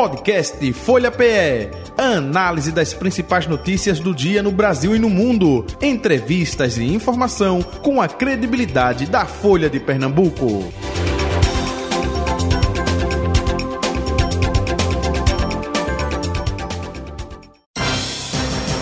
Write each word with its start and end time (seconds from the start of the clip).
Podcast 0.00 0.72
Folha 0.72 1.10
PE. 1.10 1.68
Análise 1.98 2.72
das 2.72 2.94
principais 2.94 3.46
notícias 3.46 4.00
do 4.00 4.14
dia 4.14 4.42
no 4.42 4.50
Brasil 4.50 4.96
e 4.96 4.98
no 4.98 5.10
mundo. 5.10 5.66
Entrevistas 5.78 6.78
e 6.78 6.84
informação 6.84 7.60
com 7.60 8.00
a 8.00 8.08
credibilidade 8.08 9.04
da 9.04 9.26
Folha 9.26 9.68
de 9.68 9.78
Pernambuco. 9.78 10.72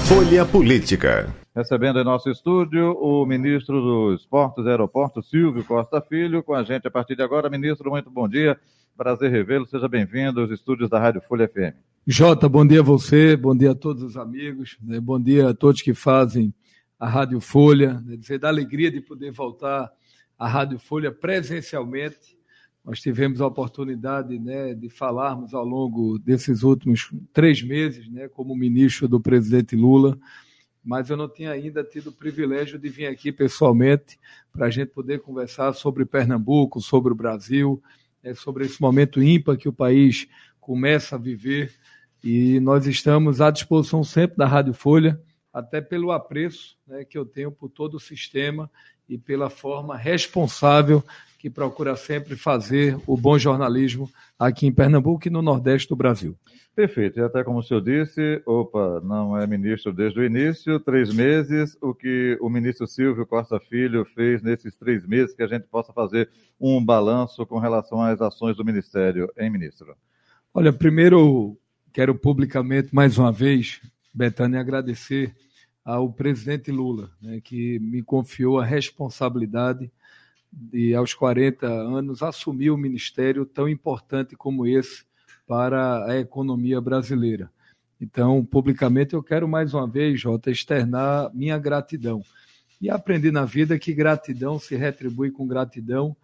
Folha 0.07 0.46
Política. 0.46 1.35
Recebendo 1.53 1.98
em 1.98 2.05
nosso 2.05 2.30
estúdio 2.30 2.93
o 2.93 3.27
ministro 3.27 3.80
dos 3.80 4.25
Portos 4.25 4.64
e 4.64 4.69
Aeroportos, 4.69 5.29
Silvio 5.29 5.64
Costa 5.64 6.00
Filho, 6.00 6.45
com 6.45 6.55
a 6.55 6.62
gente 6.62 6.87
a 6.87 6.91
partir 6.93 7.16
de 7.16 7.25
agora. 7.25 7.50
Ministro, 7.50 7.91
muito 7.91 8.09
bom 8.09 8.29
dia. 8.29 8.57
Prazer 8.99 9.31
revê-lo. 9.31 9.64
Seja 9.64 9.86
bem-vindo 9.86 10.41
aos 10.41 10.50
estúdios 10.50 10.91
da 10.91 10.99
Rádio 10.99 11.21
Folha 11.21 11.46
FM. 11.46 11.79
Jota, 12.04 12.49
bom 12.49 12.67
dia 12.67 12.81
a 12.81 12.82
você, 12.82 13.36
bom 13.36 13.57
dia 13.57 13.71
a 13.71 13.75
todos 13.75 14.03
os 14.03 14.17
amigos, 14.17 14.77
né? 14.82 14.99
bom 14.99 15.21
dia 15.21 15.50
a 15.50 15.55
todos 15.55 15.81
que 15.81 15.95
fazem 15.95 16.53
a 16.99 17.08
Rádio 17.08 17.41
Folha. 17.41 18.03
Né? 18.05 18.17
Dizer 18.17 18.41
da 18.41 18.49
alegria 18.49 18.91
de 18.91 19.00
poder 19.00 19.31
voltar 19.31 19.89
à 20.36 20.49
Rádio 20.49 20.81
Folha 20.81 21.13
presencialmente. 21.13 22.36
Nós 22.85 23.00
tivemos 23.00 23.41
a 23.41 23.46
oportunidade 23.46 24.36
né, 24.36 24.75
de 24.75 24.91
falarmos 24.91 25.55
ao 25.55 25.64
longo 25.64 26.19
desses 26.19 26.64
últimos 26.64 27.08
três 27.33 27.63
meses, 27.63 28.11
né, 28.11 28.27
como 28.27 28.53
ministro 28.57 29.07
do 29.07 29.21
presidente 29.21 29.77
Lula 29.77 30.19
mas 30.85 31.11
eu 31.11 31.19
não 31.19 31.29
tinha 31.29 31.50
ainda 31.50 31.85
tido 31.85 32.08
o 32.08 32.12
privilégio 32.12 32.78
de 32.78 32.89
vir 32.89 33.08
aqui 33.08 33.30
pessoalmente 33.30 34.19
para 34.50 34.67
a 34.69 34.70
gente 34.70 34.89
poder 34.89 35.20
conversar 35.20 35.75
sobre 35.75 36.06
Pernambuco, 36.06 36.80
sobre 36.80 37.12
o 37.12 37.17
Brasil, 37.17 37.83
é, 38.28 38.34
sobre 38.34 38.64
esse 38.64 38.81
momento 38.81 39.23
ímpar 39.23 39.56
que 39.56 39.69
o 39.69 39.73
país 39.73 40.27
começa 40.61 41.17
a 41.17 41.19
viver. 41.19 41.72
E 42.22 42.61
nós 42.61 42.86
estamos 42.86 43.41
à 43.41 43.50
disposição 43.50 44.05
sempre 44.05 44.36
da 44.36 44.47
Rádio 44.47 44.75
Folha, 44.75 45.20
até 45.59 45.81
pelo 45.81 46.12
apreço 46.12 46.77
né, 46.87 47.05
que 47.05 47.19
eu 47.19 47.27
tenho 47.27 47.51
por 47.51 47.69
todo 47.69 47.95
o 47.95 48.01
sistema 48.01 48.70
e 49.09 49.19
pela 49.19 49.51
forma 49.51 49.97
responsável 49.97 51.03
que 51.39 51.51
procura 51.51 51.97
sempre 51.97 52.37
fazer 52.37 52.97
o 53.06 53.17
bom 53.17 53.39
jornalismo 53.39 54.11
aqui 54.39 54.67
em 54.67 54.73
Pernambuco 54.73 55.27
e 55.27 55.31
no 55.31 55.42
Nordeste 55.42 55.89
do 55.89 55.97
Brasil. 55.97 56.36
Perfeito. 56.75 57.19
E 57.19 57.23
até 57.23 57.42
como 57.42 57.59
o 57.59 57.62
senhor 57.62 57.81
disse, 57.81 58.41
opa, 58.47 59.01
não 59.01 59.36
é 59.36 59.47
ministro 59.47 59.92
desde 59.92 60.20
o 60.20 60.25
início, 60.25 60.79
três 60.79 61.12
meses, 61.12 61.77
o 61.81 61.92
que 61.92 62.39
o 62.41 62.48
ministro 62.48 62.86
Silvio 62.86 63.27
Costa 63.27 63.59
Filho 63.59 64.05
fez 64.05 64.42
nesses 64.42 64.77
três 64.77 65.05
meses, 65.06 65.34
que 65.34 65.42
a 65.42 65.48
gente 65.48 65.67
possa 65.67 65.92
fazer 65.92 66.29
um 66.61 66.84
balanço 66.84 67.45
com 67.47 67.59
relação 67.59 68.01
às 68.01 68.20
ações 68.20 68.56
do 68.56 68.64
Ministério, 68.64 69.29
hein, 69.36 69.51
ministro? 69.51 69.97
Olha, 70.55 70.73
primeiro 70.73 71.56
quero 71.92 72.14
publicamente, 72.14 72.95
mais 72.95 73.19
uma 73.19 73.33
vez, 73.33 73.81
Betânia, 74.14 74.61
agradecer 74.61 75.34
ao 75.89 76.12
presidente 76.12 76.70
Lula, 76.70 77.11
né, 77.19 77.41
que 77.41 77.78
me 77.78 78.03
confiou 78.03 78.61
a 78.61 78.64
responsabilidade 78.64 79.91
de, 80.53 80.95
aos 80.95 81.14
40 81.14 81.67
anos, 81.67 82.22
assumir 82.22 82.70
o 82.70 82.77
ministério 82.77 83.47
tão 83.47 83.67
importante 83.67 84.36
como 84.36 84.67
esse 84.67 85.06
para 85.47 86.05
a 86.05 86.19
economia 86.19 86.78
brasileira. 86.78 87.50
Então, 87.98 88.45
publicamente, 88.45 89.14
eu 89.14 89.22
quero 89.22 89.48
mais 89.48 89.72
uma 89.72 89.89
vez, 89.89 90.20
Jota, 90.20 90.50
externar 90.50 91.30
minha 91.33 91.56
gratidão. 91.56 92.23
E 92.78 92.91
aprendi 92.91 93.30
na 93.30 93.47
vida 93.47 93.78
que 93.78 93.95
gratidão 93.95 94.58
se 94.58 94.77
retribui 94.77 95.30
com 95.30 95.48
gratidão, 95.48 96.14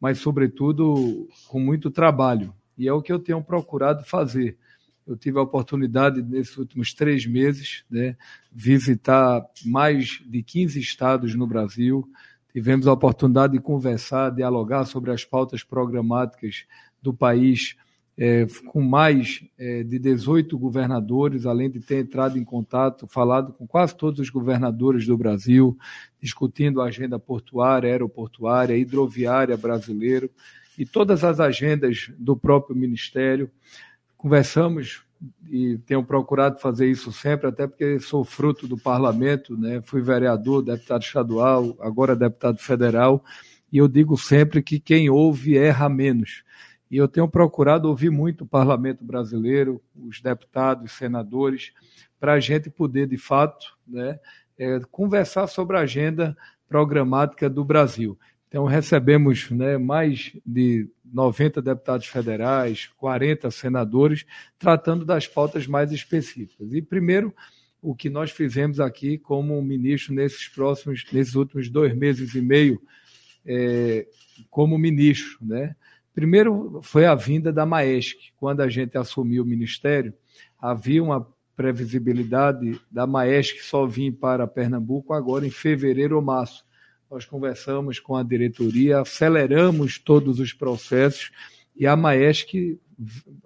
mas, 0.00 0.18
sobretudo, 0.18 1.28
com 1.46 1.60
muito 1.60 1.92
trabalho. 1.92 2.52
E 2.76 2.88
é 2.88 2.92
o 2.92 3.00
que 3.00 3.12
eu 3.12 3.20
tenho 3.20 3.40
procurado 3.40 4.02
fazer. 4.02 4.58
Eu 5.06 5.16
tive 5.16 5.38
a 5.38 5.42
oportunidade, 5.42 6.22
nesses 6.22 6.56
últimos 6.56 6.94
três 6.94 7.26
meses, 7.26 7.84
né, 7.90 8.16
visitar 8.50 9.44
mais 9.64 10.22
de 10.26 10.42
15 10.42 10.78
estados 10.78 11.34
no 11.34 11.46
Brasil. 11.46 12.08
Tivemos 12.52 12.86
a 12.86 12.92
oportunidade 12.92 13.54
de 13.54 13.60
conversar, 13.60 14.30
dialogar 14.30 14.84
sobre 14.84 15.10
as 15.10 15.24
pautas 15.24 15.64
programáticas 15.64 16.64
do 17.00 17.12
país 17.12 17.76
é, 18.16 18.46
com 18.66 18.82
mais 18.82 19.42
é, 19.58 19.82
de 19.82 19.98
18 19.98 20.56
governadores, 20.58 21.46
além 21.46 21.70
de 21.70 21.80
ter 21.80 22.00
entrado 22.00 22.38
em 22.38 22.44
contato, 22.44 23.06
falado 23.06 23.52
com 23.52 23.66
quase 23.66 23.96
todos 23.96 24.20
os 24.20 24.30
governadores 24.30 25.06
do 25.06 25.16
Brasil, 25.16 25.76
discutindo 26.20 26.80
a 26.80 26.86
agenda 26.86 27.18
portuária, 27.18 27.90
aeroportuária, 27.90 28.76
hidroviária 28.76 29.56
brasileira 29.56 30.28
e 30.78 30.84
todas 30.84 31.24
as 31.24 31.40
agendas 31.40 32.10
do 32.18 32.36
próprio 32.36 32.76
Ministério. 32.76 33.50
Conversamos 34.22 35.02
e 35.50 35.78
tenho 35.78 36.04
procurado 36.04 36.60
fazer 36.60 36.88
isso 36.88 37.10
sempre, 37.10 37.48
até 37.48 37.66
porque 37.66 37.98
sou 37.98 38.24
fruto 38.24 38.68
do 38.68 38.78
parlamento, 38.78 39.58
né? 39.58 39.82
fui 39.82 40.00
vereador, 40.00 40.62
deputado 40.62 41.02
estadual, 41.02 41.76
agora 41.80 42.14
deputado 42.14 42.58
federal, 42.58 43.24
e 43.72 43.78
eu 43.78 43.88
digo 43.88 44.16
sempre 44.16 44.62
que 44.62 44.78
quem 44.78 45.10
ouve 45.10 45.58
erra 45.58 45.88
menos. 45.88 46.44
E 46.88 46.96
eu 46.96 47.08
tenho 47.08 47.26
procurado 47.26 47.88
ouvir 47.88 48.10
muito 48.10 48.44
o 48.44 48.46
parlamento 48.46 49.04
brasileiro, 49.04 49.82
os 49.96 50.20
deputados, 50.20 50.92
senadores, 50.92 51.72
para 52.20 52.34
a 52.34 52.38
gente 52.38 52.70
poder, 52.70 53.08
de 53.08 53.18
fato, 53.18 53.76
né, 53.84 54.20
é, 54.56 54.78
conversar 54.88 55.48
sobre 55.48 55.76
a 55.76 55.80
agenda 55.80 56.36
programática 56.68 57.50
do 57.50 57.64
Brasil. 57.64 58.16
Então, 58.52 58.66
recebemos 58.66 59.50
né, 59.50 59.78
mais 59.78 60.36
de 60.44 60.86
90 61.10 61.62
deputados 61.62 62.06
federais, 62.06 62.90
40 62.98 63.50
senadores, 63.50 64.26
tratando 64.58 65.06
das 65.06 65.26
pautas 65.26 65.66
mais 65.66 65.90
específicas. 65.90 66.70
E, 66.70 66.82
primeiro, 66.82 67.34
o 67.80 67.94
que 67.94 68.10
nós 68.10 68.30
fizemos 68.30 68.78
aqui 68.78 69.16
como 69.16 69.62
ministro 69.62 70.12
nesses 70.12 70.48
próximos, 70.48 71.02
nesses 71.10 71.34
últimos 71.34 71.70
dois 71.70 71.96
meses 71.96 72.34
e 72.34 72.42
meio, 72.42 72.78
é, 73.46 74.06
como 74.50 74.76
ministro, 74.76 75.38
né? 75.40 75.74
Primeiro 76.14 76.78
foi 76.82 77.06
a 77.06 77.14
vinda 77.14 77.50
da 77.50 77.64
Maesc. 77.64 78.18
Quando 78.36 78.60
a 78.60 78.68
gente 78.68 78.98
assumiu 78.98 79.44
o 79.44 79.46
ministério, 79.46 80.12
havia 80.58 81.02
uma 81.02 81.26
previsibilidade 81.56 82.78
da 82.90 83.06
Maesc 83.06 83.62
só 83.62 83.86
vir 83.86 84.12
para 84.12 84.46
Pernambuco 84.46 85.14
agora 85.14 85.46
em 85.46 85.50
fevereiro 85.50 86.16
ou 86.16 86.22
março. 86.22 86.70
Nós 87.12 87.26
conversamos 87.26 88.00
com 88.00 88.16
a 88.16 88.22
diretoria, 88.22 89.00
aceleramos 89.00 89.98
todos 89.98 90.40
os 90.40 90.54
processos 90.54 91.30
e 91.76 91.86
a 91.86 91.94
Maesc, 91.94 92.80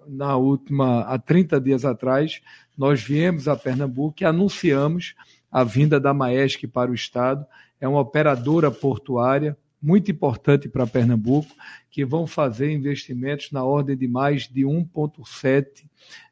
na 0.07 0.37
última, 0.37 1.01
há 1.01 1.19
30 1.19 1.59
dias 1.59 1.83
atrás, 1.83 2.41
nós 2.77 3.03
viemos 3.03 3.45
a 3.45 3.57
Pernambuco 3.57 4.23
e 4.23 4.25
anunciamos 4.25 5.15
a 5.51 5.65
vinda 5.65 5.99
da 5.99 6.13
Maesc 6.13 6.65
para 6.65 6.89
o 6.89 6.93
Estado. 6.93 7.45
É 7.81 7.85
uma 7.85 7.99
operadora 7.99 8.71
portuária 8.71 9.57
muito 9.81 10.09
importante 10.09 10.69
para 10.69 10.87
Pernambuco, 10.87 11.53
que 11.91 12.05
vão 12.05 12.25
fazer 12.25 12.71
investimentos 12.71 13.51
na 13.51 13.65
ordem 13.65 13.97
de 13.97 14.07
mais 14.07 14.47
de 14.47 14.61
1,7 14.61 15.83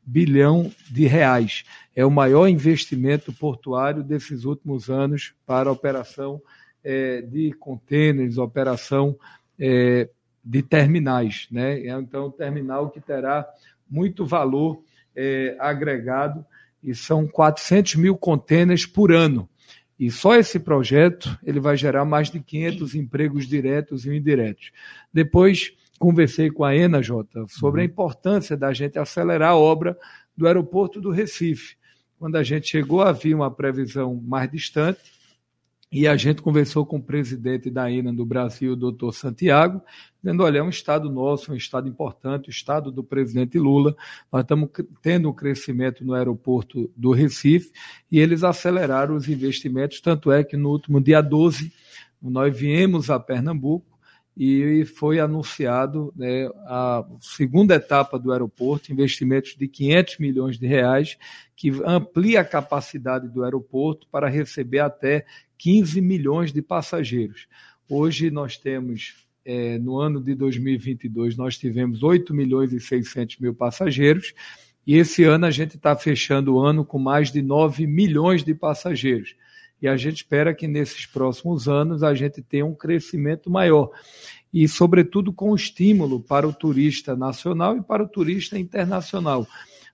bilhão 0.05 0.71
de 0.89 1.05
reais. 1.05 1.65
É 1.93 2.05
o 2.05 2.09
maior 2.09 2.47
investimento 2.47 3.33
portuário 3.33 4.01
desses 4.01 4.45
últimos 4.45 4.89
anos 4.89 5.33
para 5.45 5.67
a 5.69 5.73
operação 5.73 6.41
é, 6.85 7.21
de 7.21 7.51
contêineres, 7.53 8.37
operação 8.37 9.17
é, 9.59 10.07
de 10.43 10.61
terminais. 10.61 11.47
Né? 11.51 11.81
É, 11.87 11.89
então, 11.89 12.27
um 12.27 12.31
terminal 12.31 12.91
que 12.91 13.01
terá 13.01 13.47
muito 13.89 14.23
valor 14.23 14.83
é, 15.15 15.57
agregado 15.59 16.45
e 16.83 16.93
são 16.93 17.27
400 17.27 17.95
mil 17.95 18.15
contêineres 18.15 18.85
por 18.85 19.11
ano. 19.11 19.49
E 19.97 20.11
só 20.11 20.35
esse 20.35 20.59
projeto 20.59 21.37
ele 21.43 21.59
vai 21.59 21.75
gerar 21.75 22.05
mais 22.05 22.29
de 22.29 22.39
500 22.39 22.93
empregos 22.95 23.47
diretos 23.47 24.05
e 24.05 24.15
indiretos. 24.15 24.71
Depois 25.11 25.73
conversei 25.97 26.51
com 26.51 26.63
a 26.63 26.75
ENA, 26.75 27.01
Jota, 27.01 27.45
sobre 27.47 27.81
a 27.81 27.85
uhum. 27.85 27.89
importância 27.89 28.55
da 28.55 28.73
gente 28.73 28.99
acelerar 28.99 29.51
a 29.51 29.57
obra 29.57 29.97
do 30.35 30.45
aeroporto 30.45 30.99
do 30.99 31.09
Recife. 31.09 31.77
Quando 32.19 32.35
a 32.35 32.43
gente 32.43 32.67
chegou, 32.67 33.01
havia 33.01 33.35
uma 33.35 33.49
previsão 33.49 34.21
mais 34.25 34.51
distante, 34.51 34.99
e 35.97 36.09
a 36.09 36.17
gente 36.17 36.41
conversou 36.41 36.85
com 36.85 36.97
o 36.97 37.01
presidente 37.01 37.69
da 37.69 37.89
INA 37.89 38.11
do 38.11 38.25
Brasil, 38.25 38.73
o 38.73 38.75
doutor 38.75 39.13
Santiago, 39.13 39.81
dizendo: 40.21 40.43
olha, 40.43 40.57
é 40.57 40.61
um 40.61 40.67
estado 40.67 41.09
nosso, 41.09 41.53
um 41.53 41.55
estado 41.55 41.87
importante, 41.87 42.49
o 42.49 42.51
estado 42.51 42.91
do 42.91 43.01
presidente 43.01 43.57
Lula. 43.57 43.95
Nós 44.29 44.41
estamos 44.41 44.69
tendo 45.01 45.29
um 45.29 45.33
crescimento 45.33 46.03
no 46.03 46.13
aeroporto 46.13 46.91
do 46.97 47.13
Recife 47.13 47.71
e 48.11 48.19
eles 48.19 48.43
aceleraram 48.43 49.15
os 49.15 49.29
investimentos. 49.29 50.01
Tanto 50.01 50.33
é 50.33 50.43
que 50.43 50.57
no 50.57 50.69
último 50.69 50.99
dia 50.99 51.21
12, 51.21 51.71
nós 52.21 52.53
viemos 52.53 53.09
a 53.09 53.17
Pernambuco 53.17 53.94
e 54.37 54.83
foi 54.85 55.19
anunciado 55.19 56.13
né, 56.15 56.47
a 56.65 57.05
segunda 57.21 57.75
etapa 57.75 58.19
do 58.19 58.33
aeroporto, 58.33 58.91
investimentos 58.91 59.55
de 59.55 59.67
500 59.67 60.17
milhões 60.17 60.59
de 60.59 60.67
reais, 60.67 61.17
que 61.55 61.71
amplia 61.85 62.41
a 62.41 62.45
capacidade 62.45 63.29
do 63.29 63.43
aeroporto 63.43 64.07
para 64.11 64.27
receber 64.27 64.79
até 64.79 65.25
15 65.57 66.01
milhões 66.01 66.51
de 66.51 66.61
passageiros. 66.61 67.47
Hoje 67.89 68.29
nós 68.29 68.57
temos, 68.57 69.25
é, 69.45 69.79
no 69.79 69.97
ano 69.99 70.21
de 70.21 70.35
2022, 70.35 71.37
nós 71.37 71.57
tivemos 71.57 72.03
8 72.03 72.33
milhões 72.33 72.73
e 72.73 72.79
600 72.79 73.39
mil 73.39 73.53
passageiros 73.53 74.33
E 74.85 74.97
esse 74.97 75.23
ano 75.23 75.45
a 75.45 75.51
gente 75.51 75.77
está 75.77 75.95
fechando 75.95 76.55
o 76.55 76.59
ano 76.59 76.83
com 76.83 76.99
mais 76.99 77.31
de 77.31 77.41
9 77.41 77.87
milhões 77.87 78.43
de 78.43 78.53
passageiros. 78.53 79.35
E 79.85 79.87
a 79.87 79.95
gente 79.95 80.15
espera 80.15 80.51
que 80.51 80.67
nesses 80.67 81.05
próximos 81.05 81.67
anos 81.67 82.01
a 82.01 82.15
gente 82.15 82.41
tenha 82.41 82.65
um 82.65 82.73
crescimento 82.73 83.51
maior. 83.51 83.91
E, 84.51 84.67
sobretudo, 84.67 85.31
com 85.31 85.53
estímulo 85.53 86.19
para 86.19 86.47
o 86.47 86.51
turista 86.51 87.15
nacional 87.15 87.77
e 87.77 87.83
para 87.83 88.03
o 88.03 88.07
turista 88.07 88.57
internacional. 88.57 89.45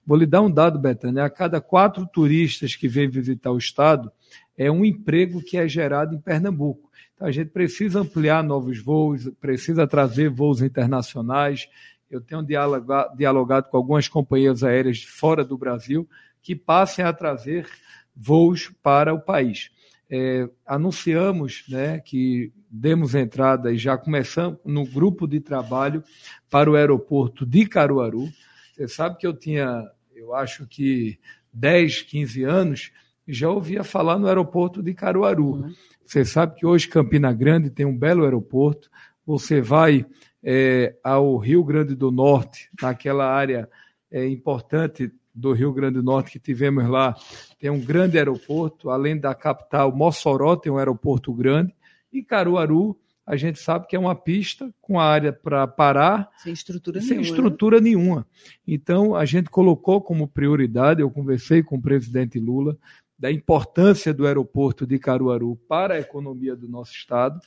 Vou 0.05 0.17
lhe 0.17 0.25
dar 0.25 0.43
um 0.43 0.49
dado, 0.49 0.79
Betânia. 0.79 1.25
A 1.25 1.29
cada 1.29 1.59
quatro 1.59 2.07
turistas 2.07 2.73
que 2.73 2.87
vêm 2.87 3.09
visitar 3.09 3.51
o 3.51 3.57
estado, 3.57 4.09
é 4.57 4.71
um 4.71 4.85
emprego 4.85 5.43
que 5.43 5.57
é 5.57 5.67
gerado 5.67 6.15
em 6.15 6.21
Pernambuco. 6.21 6.89
Então, 7.13 7.27
a 7.27 7.31
gente 7.31 7.49
precisa 7.49 7.99
ampliar 7.99 8.41
novos 8.45 8.81
voos, 8.81 9.29
precisa 9.41 9.85
trazer 9.85 10.29
voos 10.29 10.61
internacionais. 10.61 11.67
Eu 12.09 12.21
tenho 12.21 12.41
dialogado, 12.41 13.69
com 13.69 13.75
algumas 13.75 14.07
companhias 14.07 14.63
aéreas 14.63 15.03
fora 15.03 15.43
do 15.43 15.57
Brasil 15.57 16.07
que 16.41 16.55
passem 16.55 17.03
a 17.03 17.11
trazer 17.11 17.67
voos 18.15 18.71
para 18.81 19.13
o 19.13 19.19
país. 19.19 19.69
É, 20.13 20.49
anunciamos 20.65 21.63
né, 21.69 21.99
que 21.99 22.51
demos 22.69 23.15
entrada 23.15 23.71
e 23.71 23.77
já 23.77 23.97
começamos 23.97 24.59
no 24.65 24.85
grupo 24.85 25.25
de 25.25 25.39
trabalho 25.39 26.03
para 26.49 26.69
o 26.69 26.75
aeroporto 26.75 27.45
de 27.45 27.65
Caruaru. 27.65 28.27
Você 28.73 28.89
sabe 28.89 29.17
que 29.17 29.25
eu 29.25 29.33
tinha, 29.33 29.89
eu 30.13 30.35
acho 30.35 30.67
que 30.67 31.17
10, 31.53 32.01
15 32.01 32.43
anos, 32.43 32.91
já 33.27 33.49
ouvia 33.49 33.83
falar 33.83 34.19
no 34.19 34.27
aeroporto 34.27 34.83
de 34.83 34.93
Caruaru. 34.93 35.53
Uhum. 35.53 35.73
Você 36.03 36.25
sabe 36.25 36.55
que 36.55 36.65
hoje 36.65 36.89
Campina 36.89 37.31
Grande 37.31 37.69
tem 37.69 37.85
um 37.85 37.97
belo 37.97 38.23
aeroporto. 38.23 38.89
Você 39.25 39.61
vai 39.61 40.05
é, 40.43 40.95
ao 41.03 41.37
Rio 41.37 41.63
Grande 41.63 41.95
do 41.95 42.11
Norte, 42.11 42.69
naquela 42.81 43.25
área 43.25 43.69
é, 44.11 44.27
importante 44.27 45.11
do 45.33 45.53
Rio 45.53 45.71
Grande 45.71 45.95
do 45.95 46.03
Norte 46.03 46.31
que 46.31 46.39
tivemos 46.39 46.87
lá, 46.87 47.15
tem 47.59 47.69
um 47.69 47.79
grande 47.79 48.17
aeroporto, 48.17 48.89
além 48.89 49.17
da 49.17 49.33
capital, 49.33 49.95
Mossoró 49.95 50.55
tem 50.55 50.71
um 50.71 50.77
aeroporto 50.77 51.33
grande, 51.33 51.73
e 52.11 52.21
Caruaru, 52.21 52.97
a 53.25 53.37
gente 53.37 53.59
sabe 53.59 53.87
que 53.87 53.95
é 53.95 53.99
uma 53.99 54.15
pista 54.15 54.73
com 54.81 54.99
área 54.99 55.31
para 55.31 55.65
parar, 55.67 56.29
sem 56.37 56.51
estrutura 56.51 56.99
sem 56.99 57.11
nenhuma. 57.11 57.27
estrutura 57.27 57.79
nenhuma. 57.79 58.27
Então, 58.67 59.15
a 59.15 59.23
gente 59.25 59.49
colocou 59.49 60.01
como 60.01 60.27
prioridade, 60.27 61.01
eu 61.01 61.09
conversei 61.09 61.63
com 61.63 61.77
o 61.77 61.81
presidente 61.81 62.39
Lula, 62.39 62.77
da 63.17 63.31
importância 63.31 64.13
do 64.13 64.25
aeroporto 64.25 64.85
de 64.85 64.97
Caruaru 64.97 65.55
para 65.67 65.93
a 65.93 65.99
economia 65.99 66.55
do 66.55 66.67
nosso 66.67 66.91
estado. 66.93 67.39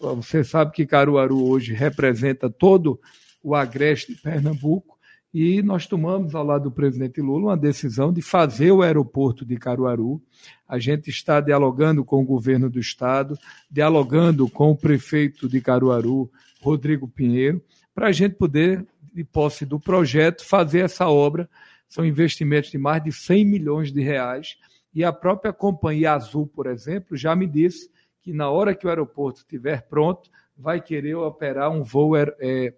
Você 0.00 0.42
sabe 0.42 0.72
que 0.72 0.86
Caruaru 0.86 1.46
hoje 1.46 1.74
representa 1.74 2.48
todo 2.48 2.98
o 3.42 3.54
agreste 3.54 4.14
de 4.14 4.20
Pernambuco 4.22 4.93
e 5.34 5.60
nós 5.62 5.84
tomamos, 5.84 6.32
ao 6.36 6.44
lado 6.44 6.64
do 6.64 6.70
presidente 6.70 7.20
Lula, 7.20 7.46
uma 7.46 7.56
decisão 7.56 8.12
de 8.12 8.22
fazer 8.22 8.70
o 8.70 8.82
aeroporto 8.82 9.44
de 9.44 9.56
Caruaru. 9.56 10.22
A 10.68 10.78
gente 10.78 11.10
está 11.10 11.40
dialogando 11.40 12.04
com 12.04 12.22
o 12.22 12.24
governo 12.24 12.70
do 12.70 12.78
estado, 12.78 13.36
dialogando 13.68 14.48
com 14.48 14.70
o 14.70 14.76
prefeito 14.76 15.48
de 15.48 15.60
Caruaru, 15.60 16.30
Rodrigo 16.62 17.08
Pinheiro, 17.08 17.60
para 17.92 18.06
a 18.06 18.12
gente 18.12 18.36
poder, 18.36 18.86
de 19.12 19.24
posse 19.24 19.66
do 19.66 19.80
projeto, 19.80 20.44
fazer 20.46 20.80
essa 20.80 21.08
obra 21.08 21.50
são 21.88 22.04
investimentos 22.04 22.70
de 22.70 22.78
mais 22.78 23.02
de 23.02 23.10
100 23.10 23.44
milhões 23.44 23.92
de 23.92 24.00
reais. 24.00 24.56
E 24.94 25.02
a 25.02 25.12
própria 25.12 25.52
companhia 25.52 26.12
Azul, 26.12 26.46
por 26.46 26.66
exemplo, 26.66 27.16
já 27.16 27.34
me 27.34 27.48
disse 27.48 27.90
que 28.22 28.32
na 28.32 28.50
hora 28.50 28.74
que 28.74 28.86
o 28.86 28.88
aeroporto 28.88 29.40
estiver 29.40 29.82
pronto, 29.82 30.30
vai 30.56 30.80
querer 30.80 31.16
operar 31.16 31.70
um 31.70 31.82
voo 31.82 32.16
é, 32.16 32.74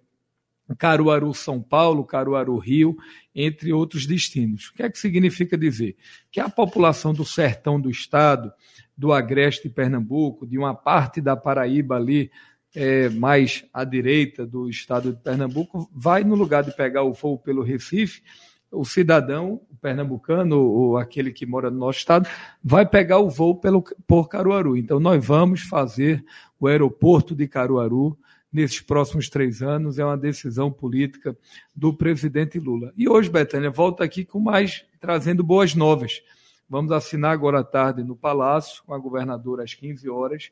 Caruaru-São 0.75 1.63
Paulo, 1.63 2.05
Caruaru-Rio, 2.05 2.97
entre 3.35 3.73
outros 3.73 4.07
destinos. 4.07 4.69
O 4.69 4.75
que 4.75 4.83
é 4.83 4.91
que 4.91 4.99
significa 4.99 5.57
dizer? 5.57 5.97
Que 6.31 6.41
a 6.41 6.49
população 6.49 7.15
do 7.15 7.25
sertão 7.25 7.81
do 7.81 7.91
estado, 7.91 8.53
do 8.97 9.13
agreste 9.13 9.69
de 9.69 9.75
Pernambuco, 9.75 10.47
de 10.47 10.59
uma 10.59 10.75
parte 10.75 11.21
da 11.21 11.37
Paraíba 11.37 11.97
ali, 11.97 12.31
é, 12.75 13.09
mais 13.09 13.65
à 13.73 13.85
direita 13.85 14.47
do 14.47 14.69
estado 14.69 15.13
de 15.13 15.23
Pernambuco, 15.23 15.89
vai 15.95 16.25
no 16.25 16.35
lugar 16.35 16.63
de 16.63 16.75
pegar 16.75 17.03
o 17.05 17.13
voo 17.13 17.39
pelo 17.39 17.63
Recife, 17.63 18.23
o 18.71 18.85
cidadão 18.85 19.61
o 19.71 19.77
pernambucano 19.77 20.59
ou 20.59 20.97
aquele 20.97 21.31
que 21.31 21.47
mora 21.47 21.71
no 21.71 21.79
nosso 21.79 21.99
estado 21.99 22.29
vai 22.63 22.87
pegar 22.87 23.19
o 23.19 23.29
voo 23.29 23.55
pelo, 23.55 23.83
por 24.07 24.29
Caruaru. 24.29 24.77
Então, 24.77 24.99
nós 24.99 25.25
vamos 25.25 25.63
fazer 25.63 26.25
o 26.59 26.67
aeroporto 26.67 27.35
de 27.35 27.47
Caruaru 27.47 28.19
nesses 28.57 28.81
próximos 28.81 29.29
três 29.29 29.63
anos. 29.63 29.99
É 29.99 30.05
uma 30.05 30.17
decisão 30.17 30.73
política 30.73 31.37
do 31.75 31.93
presidente 31.93 32.59
Lula. 32.59 32.93
E 32.97 33.07
hoje, 33.07 33.29
Betânia, 33.29 33.71
volta 33.71 34.03
aqui 34.03 34.25
com 34.25 34.41
mais, 34.41 34.85
trazendo 34.99 35.45
boas 35.45 35.75
novas. 35.75 36.23
Vamos 36.69 36.91
assinar 36.91 37.33
agora 37.33 37.61
à 37.61 37.65
tarde 37.65 38.03
no 38.03 38.17
Palácio, 38.17 38.83
com 38.85 38.95
a 38.95 38.99
governadora 38.99 39.63
às 39.63 39.75
15 39.75 40.09
horas, 40.09 40.51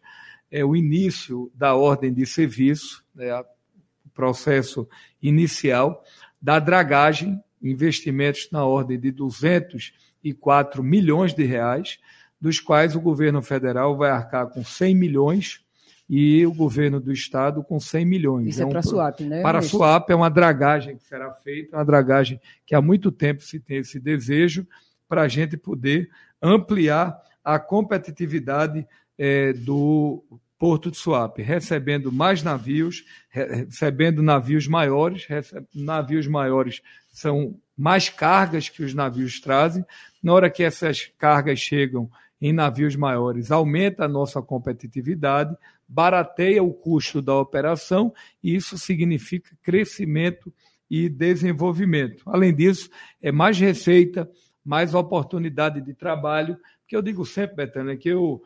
é 0.51 0.65
o 0.65 0.77
início 0.77 1.51
da 1.55 1.75
ordem 1.75 2.13
de 2.13 2.25
serviço, 2.27 3.03
né, 3.15 3.35
o 3.41 4.11
processo 4.15 4.87
inicial 5.21 6.05
da 6.41 6.61
dragagem 6.61 7.43
investimentos 7.61 8.49
na 8.53 8.65
ordem 8.65 9.01
de 9.01 9.11
204 9.11 10.85
milhões 10.85 11.35
de 11.35 11.43
reais, 11.43 11.99
dos 12.39 12.61
quais 12.61 12.95
o 12.95 13.01
governo 13.01 13.41
federal 13.41 13.97
vai 13.97 14.11
arcar 14.11 14.49
com 14.49 14.63
100 14.63 14.95
milhões 14.95 15.64
e 16.09 16.47
o 16.47 16.53
governo 16.53 17.01
do 17.01 17.13
estado 17.13 17.63
com 17.63 17.81
100 17.81 18.05
milhões. 18.05 18.49
Isso 18.49 18.61
é, 18.61 18.65
é 18.65 18.67
um, 18.67 18.71
para 18.71 18.81
a 18.81 18.83
SUAP, 18.83 19.21
né? 19.21 19.43
Para 19.43 19.59
a 19.59 19.63
SUAP 19.63 20.11
é 20.11 20.15
uma 20.15 20.31
dragagem 20.31 20.97
que 20.97 21.05
será 21.05 21.33
feita, 21.33 21.77
uma 21.77 21.85
dragagem 21.85 22.41
que 22.67 22.75
há 22.75 22.83
muito 22.83 23.11
tempo 23.11 23.43
se 23.43 23.59
tem 23.59 23.79
esse 23.79 23.99
desejo 23.99 24.67
para 25.09 25.23
a 25.23 25.29
gente 25.29 25.57
poder 25.57 26.11
ampliar 26.43 27.19
a 27.43 27.59
competitividade 27.59 28.87
é, 29.19 29.53
do 29.53 30.23
Porto 30.59 30.91
de 30.91 30.97
Suape, 30.97 31.43
recebendo 31.43 32.11
mais 32.11 32.43
navios, 32.43 33.05
recebendo 33.29 34.23
navios 34.23 34.67
maiores, 34.67 35.27
navios 35.75 36.27
maiores 36.27 36.81
são 37.13 37.57
mais 37.77 38.09
cargas 38.09 38.69
que 38.69 38.83
os 38.83 38.95
navios 38.95 39.41
trazem. 39.41 39.85
Na 40.23 40.33
hora 40.33 40.51
que 40.51 40.63
essas 40.63 41.13
cargas 41.19 41.59
chegam 41.59 42.11
em 42.41 42.53
navios 42.53 42.97
maiores, 42.97 43.51
aumenta 43.51 44.05
a 44.05 44.09
nossa 44.09 44.41
competitividade, 44.41 45.57
barateia 45.89 46.63
o 46.63 46.73
custo 46.73 47.21
da 47.21 47.35
operação 47.37 48.13
e 48.43 48.55
isso 48.55 48.79
significa 48.79 49.51
crescimento 49.63 50.53
e 50.91 51.09
desenvolvimento. 51.09 52.23
Além 52.27 52.55
disso, 52.55 52.91
é 53.21 53.33
mais 53.33 53.59
receita, 53.59 54.31
mais 54.65 54.95
oportunidade 54.95 55.81
de 55.81 55.95
trabalho, 55.95 56.57
que 56.87 56.97
eu 56.97 57.03
digo 57.03 57.25
sempre, 57.25 57.57
Betânia, 57.57 57.97
que 57.97 58.09
eu, 58.09 58.43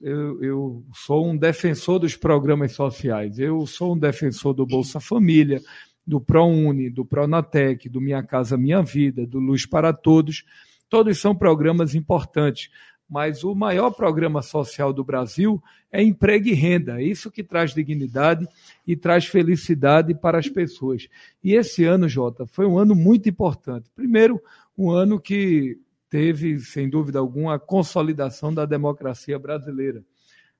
eu, 0.00 0.42
eu 0.42 0.84
sou 0.94 1.26
um 1.26 1.36
defensor 1.36 1.98
dos 1.98 2.16
programas 2.16 2.72
sociais, 2.72 3.38
eu 3.38 3.66
sou 3.66 3.94
um 3.94 3.98
defensor 3.98 4.54
do 4.54 4.66
Bolsa 4.66 5.00
Família, 5.00 5.60
do 6.06 6.20
ProUni, 6.20 6.90
do 6.90 7.04
Pronatec, 7.04 7.88
do 7.88 8.00
Minha 8.00 8.22
Casa 8.22 8.56
Minha 8.56 8.82
Vida, 8.82 9.26
do 9.26 9.38
Luz 9.38 9.64
para 9.64 9.92
Todos. 9.92 10.44
Todos 10.88 11.18
são 11.18 11.34
programas 11.34 11.94
importantes, 11.94 12.70
mas 13.14 13.44
o 13.44 13.54
maior 13.54 13.92
programa 13.92 14.42
social 14.42 14.92
do 14.92 15.04
Brasil 15.04 15.62
é 15.92 16.02
emprego 16.02 16.48
e 16.48 16.52
renda. 16.52 17.00
É 17.00 17.04
isso 17.04 17.30
que 17.30 17.44
traz 17.44 17.72
dignidade 17.72 18.44
e 18.84 18.96
traz 18.96 19.24
felicidade 19.24 20.12
para 20.16 20.36
as 20.36 20.48
pessoas. 20.48 21.06
E 21.40 21.54
esse 21.54 21.84
ano, 21.84 22.08
Jota, 22.08 22.44
foi 22.44 22.66
um 22.66 22.76
ano 22.76 22.92
muito 22.92 23.28
importante. 23.28 23.88
Primeiro, 23.94 24.42
um 24.76 24.90
ano 24.90 25.20
que 25.20 25.78
teve, 26.10 26.58
sem 26.58 26.90
dúvida 26.90 27.20
alguma, 27.20 27.54
a 27.54 27.58
consolidação 27.60 28.52
da 28.52 28.66
democracia 28.66 29.38
brasileira. 29.38 30.02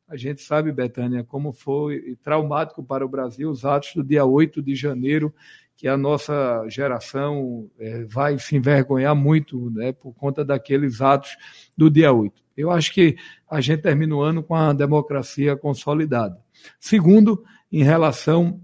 A 0.07 0.17
gente 0.17 0.41
sabe, 0.41 0.71
Betânia, 0.71 1.25
como 1.25 1.53
foi 1.53 2.17
traumático 2.23 2.85
para 2.85 3.05
o 3.05 3.09
Brasil 3.09 3.51
os 3.51 3.65
atos 3.65 3.95
do 3.97 4.05
dia 4.05 4.25
8 4.25 4.63
de 4.63 4.77
janeiro, 4.77 5.35
que 5.77 5.89
a 5.89 5.97
nossa 5.97 6.65
geração 6.69 7.69
é, 7.79 8.05
vai 8.05 8.39
se 8.39 8.57
envergonhar 8.57 9.15
muito 9.15 9.71
né, 9.71 9.93
por 9.93 10.15
conta 10.15 10.45
daqueles 10.45 11.01
atos 11.01 11.37
do 11.77 11.91
dia 11.91 12.13
8. 12.13 12.43
Eu 12.57 12.71
acho 12.71 12.93
que 12.93 13.17
a 13.51 13.61
gente 13.61 13.83
termina 13.83 14.15
o 14.15 14.23
ano 14.23 14.43
com 14.43 14.55
a 14.55 14.73
democracia 14.73 15.57
consolidada. 15.57 16.39
Segundo, 16.79 17.45
em 17.71 17.83
relação 17.83 18.61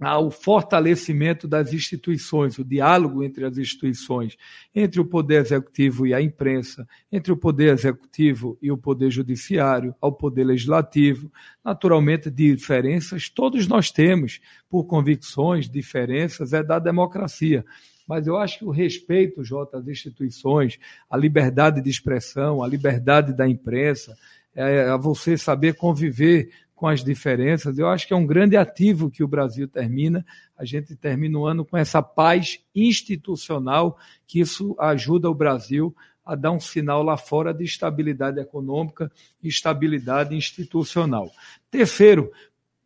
ao 0.00 0.30
fortalecimento 0.30 1.48
das 1.48 1.72
instituições, 1.72 2.58
o 2.58 2.64
diálogo 2.64 3.24
entre 3.24 3.44
as 3.44 3.58
instituições, 3.58 4.36
entre 4.74 5.00
o 5.00 5.04
poder 5.04 5.42
executivo 5.42 6.06
e 6.06 6.14
a 6.14 6.22
imprensa, 6.22 6.86
entre 7.10 7.32
o 7.32 7.36
poder 7.36 7.72
executivo 7.72 8.56
e 8.62 8.70
o 8.70 8.78
poder 8.78 9.10
judiciário, 9.10 9.94
ao 10.00 10.12
poder 10.12 10.44
legislativo. 10.44 11.32
Naturalmente, 11.64 12.30
diferenças 12.30 13.28
todos 13.28 13.66
nós 13.66 13.90
temos, 13.90 14.40
por 14.70 14.84
convicções, 14.84 15.68
diferenças, 15.68 16.52
é 16.52 16.62
da 16.62 16.78
democracia. 16.78 17.64
Mas 18.06 18.26
eu 18.26 18.38
acho 18.38 18.60
que 18.60 18.64
o 18.64 18.70
respeito, 18.70 19.44
Jota, 19.44 19.78
às 19.78 19.86
instituições, 19.86 20.78
a 21.10 21.16
liberdade 21.16 21.82
de 21.82 21.90
expressão, 21.90 22.62
a 22.62 22.68
liberdade 22.68 23.36
da 23.36 23.46
imprensa, 23.46 24.16
é, 24.54 24.88
a 24.88 24.96
você 24.96 25.36
saber 25.36 25.74
conviver 25.74 26.50
com 26.78 26.86
as 26.86 27.02
diferenças. 27.02 27.76
Eu 27.76 27.88
acho 27.88 28.06
que 28.06 28.14
é 28.14 28.16
um 28.16 28.26
grande 28.26 28.56
ativo 28.56 29.10
que 29.10 29.24
o 29.24 29.28
Brasil 29.28 29.66
termina. 29.66 30.24
A 30.56 30.64
gente 30.64 30.94
termina 30.94 31.38
o 31.38 31.44
ano 31.44 31.64
com 31.64 31.76
essa 31.76 32.00
paz 32.00 32.60
institucional, 32.74 33.98
que 34.26 34.38
isso 34.38 34.76
ajuda 34.78 35.28
o 35.28 35.34
Brasil 35.34 35.94
a 36.24 36.36
dar 36.36 36.52
um 36.52 36.60
sinal 36.60 37.02
lá 37.02 37.16
fora 37.16 37.52
de 37.52 37.64
estabilidade 37.64 38.38
econômica 38.38 39.10
e 39.42 39.48
estabilidade 39.48 40.36
institucional. 40.36 41.28
Terceiro, 41.70 42.30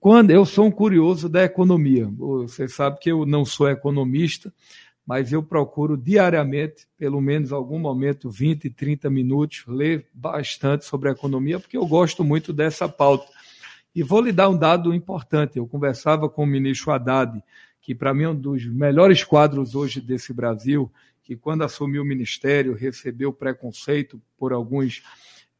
quando 0.00 0.30
eu 0.30 0.46
sou 0.46 0.66
um 0.66 0.70
curioso 0.70 1.28
da 1.28 1.44
economia, 1.44 2.08
você 2.16 2.66
sabe 2.68 2.98
que 2.98 3.10
eu 3.10 3.26
não 3.26 3.44
sou 3.44 3.68
economista, 3.68 4.52
mas 5.04 5.32
eu 5.32 5.42
procuro 5.42 5.96
diariamente, 5.96 6.86
pelo 6.96 7.20
menos 7.20 7.52
algum 7.52 7.78
momento, 7.78 8.30
20, 8.30 8.70
30 8.70 9.10
minutos, 9.10 9.64
ler 9.66 10.06
bastante 10.14 10.84
sobre 10.84 11.08
a 11.08 11.12
economia, 11.12 11.60
porque 11.60 11.76
eu 11.76 11.86
gosto 11.86 12.24
muito 12.24 12.52
dessa 12.52 12.88
pauta. 12.88 13.26
E 13.94 14.02
vou 14.02 14.20
lhe 14.20 14.32
dar 14.32 14.48
um 14.48 14.56
dado 14.56 14.94
importante. 14.94 15.58
Eu 15.58 15.66
conversava 15.66 16.28
com 16.28 16.44
o 16.44 16.46
ministro 16.46 16.92
Haddad, 16.92 17.42
que 17.80 17.94
para 17.94 18.14
mim 18.14 18.24
é 18.24 18.28
um 18.28 18.34
dos 18.34 18.64
melhores 18.66 19.24
quadros 19.24 19.74
hoje 19.74 20.00
desse 20.00 20.32
Brasil, 20.32 20.90
que 21.22 21.36
quando 21.36 21.62
assumiu 21.62 22.02
o 22.02 22.06
ministério 22.06 22.74
recebeu 22.74 23.32
preconceito 23.32 24.20
por 24.36 24.52
alguns 24.52 25.02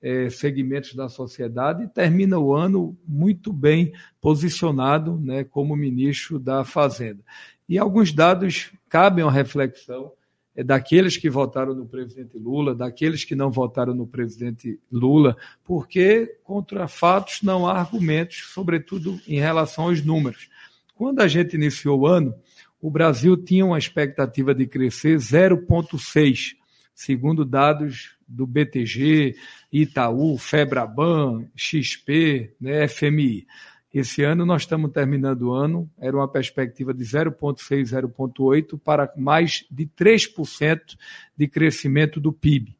é, 0.01 0.29
segmentos 0.31 0.95
da 0.95 1.09
sociedade 1.09 1.85
e 1.85 1.89
termina 1.89 2.39
o 2.39 2.55
ano 2.55 2.97
muito 3.07 3.53
bem 3.53 3.93
posicionado 4.21 5.19
né, 5.19 5.45
como 5.45 5.77
ministro 5.77 6.39
da 6.39 6.65
Fazenda. 6.65 7.23
E 7.69 7.79
alguns 7.79 8.12
dados 8.12 8.73
cabem 8.89 9.25
à 9.25 9.31
reflexão 9.31 10.12
daqueles 10.56 11.16
que 11.16 11.30
votaram 11.30 11.75
no 11.75 11.87
presidente 11.87 12.38
Lula, 12.38 12.75
daqueles 12.75 13.25
que 13.25 13.35
não 13.35 13.50
votaram 13.50 13.94
no 13.94 14.06
presidente 14.06 14.78
Lula, 14.90 15.37
porque 15.64 16.37
contra 16.44 16.87
fatos 16.87 17.40
não 17.42 17.66
há 17.66 17.78
argumentos, 17.78 18.50
sobretudo 18.52 19.18
em 19.26 19.38
relação 19.40 19.85
aos 19.85 20.04
números. 20.04 20.49
Quando 20.94 21.21
a 21.21 21.28
gente 21.28 21.54
iniciou 21.54 22.00
o 22.00 22.06
ano, 22.06 22.35
o 22.80 22.90
Brasil 22.90 23.37
tinha 23.37 23.64
uma 23.64 23.78
expectativa 23.78 24.54
de 24.54 24.66
crescer 24.66 25.16
0,6, 25.16 26.56
segundo 26.94 27.44
dados 27.44 28.16
do 28.28 28.47
BTG, 28.47 29.35
Itaú, 29.73 30.37
Febraban, 30.37 31.49
XP, 31.54 32.54
né, 32.61 32.87
FMI. 32.88 33.47
Esse 33.92 34.22
ano 34.22 34.46
nós 34.46 34.62
estamos 34.62 34.90
terminando 34.90 35.42
o 35.42 35.52
ano, 35.52 35.90
era 35.99 36.16
uma 36.16 36.26
perspectiva 36.26 36.94
de 36.94 37.04
0,6, 37.04 37.82
0,8 37.82 38.80
para 38.82 39.12
mais 39.18 39.66
de 39.70 39.87
3% 39.87 40.96
de 41.37 41.46
crescimento 41.46 42.18
do 42.18 42.32
PIB. 42.32 42.75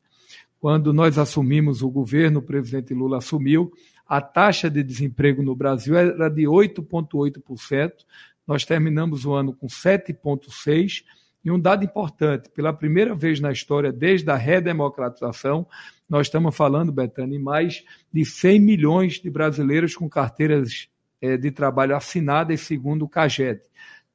Quando 0.59 0.91
nós 0.91 1.19
assumimos 1.19 1.83
o 1.83 1.91
governo, 1.91 2.39
o 2.39 2.43
presidente 2.43 2.95
Lula 2.95 3.19
assumiu, 3.19 3.71
a 4.09 4.23
taxa 4.23 4.71
de 4.71 4.83
desemprego 4.83 5.43
no 5.43 5.55
Brasil 5.55 5.97
era 5.97 6.31
de 6.31 6.43
8,8%, 6.43 7.93
nós 8.47 8.65
terminamos 8.65 9.27
o 9.27 9.35
ano 9.35 9.53
com 9.53 9.67
7,6%, 9.67 11.03
e 11.45 11.51
um 11.51 11.59
dado 11.59 11.85
importante: 11.85 12.49
pela 12.51 12.73
primeira 12.73 13.15
vez 13.15 13.41
na 13.41 13.51
história, 13.51 13.93
desde 13.93 14.31
a 14.31 14.37
redemocratização, 14.37 15.67
nós 16.09 16.29
estamos 16.29 16.57
falando, 16.57 16.93
Betânia, 16.93 17.39
mais 17.41 17.85
de 18.13 18.25
100 18.25 18.61
milhões 18.61 19.21
de 19.21 19.29
brasileiros 19.29 19.97
com 19.97 20.09
carteiras 20.09 20.89
de 21.41 21.51
trabalho 21.51 21.97
assinadas 21.97 22.61
segundo 22.61 23.05
o 23.05 23.09
CAGED. 23.09 23.61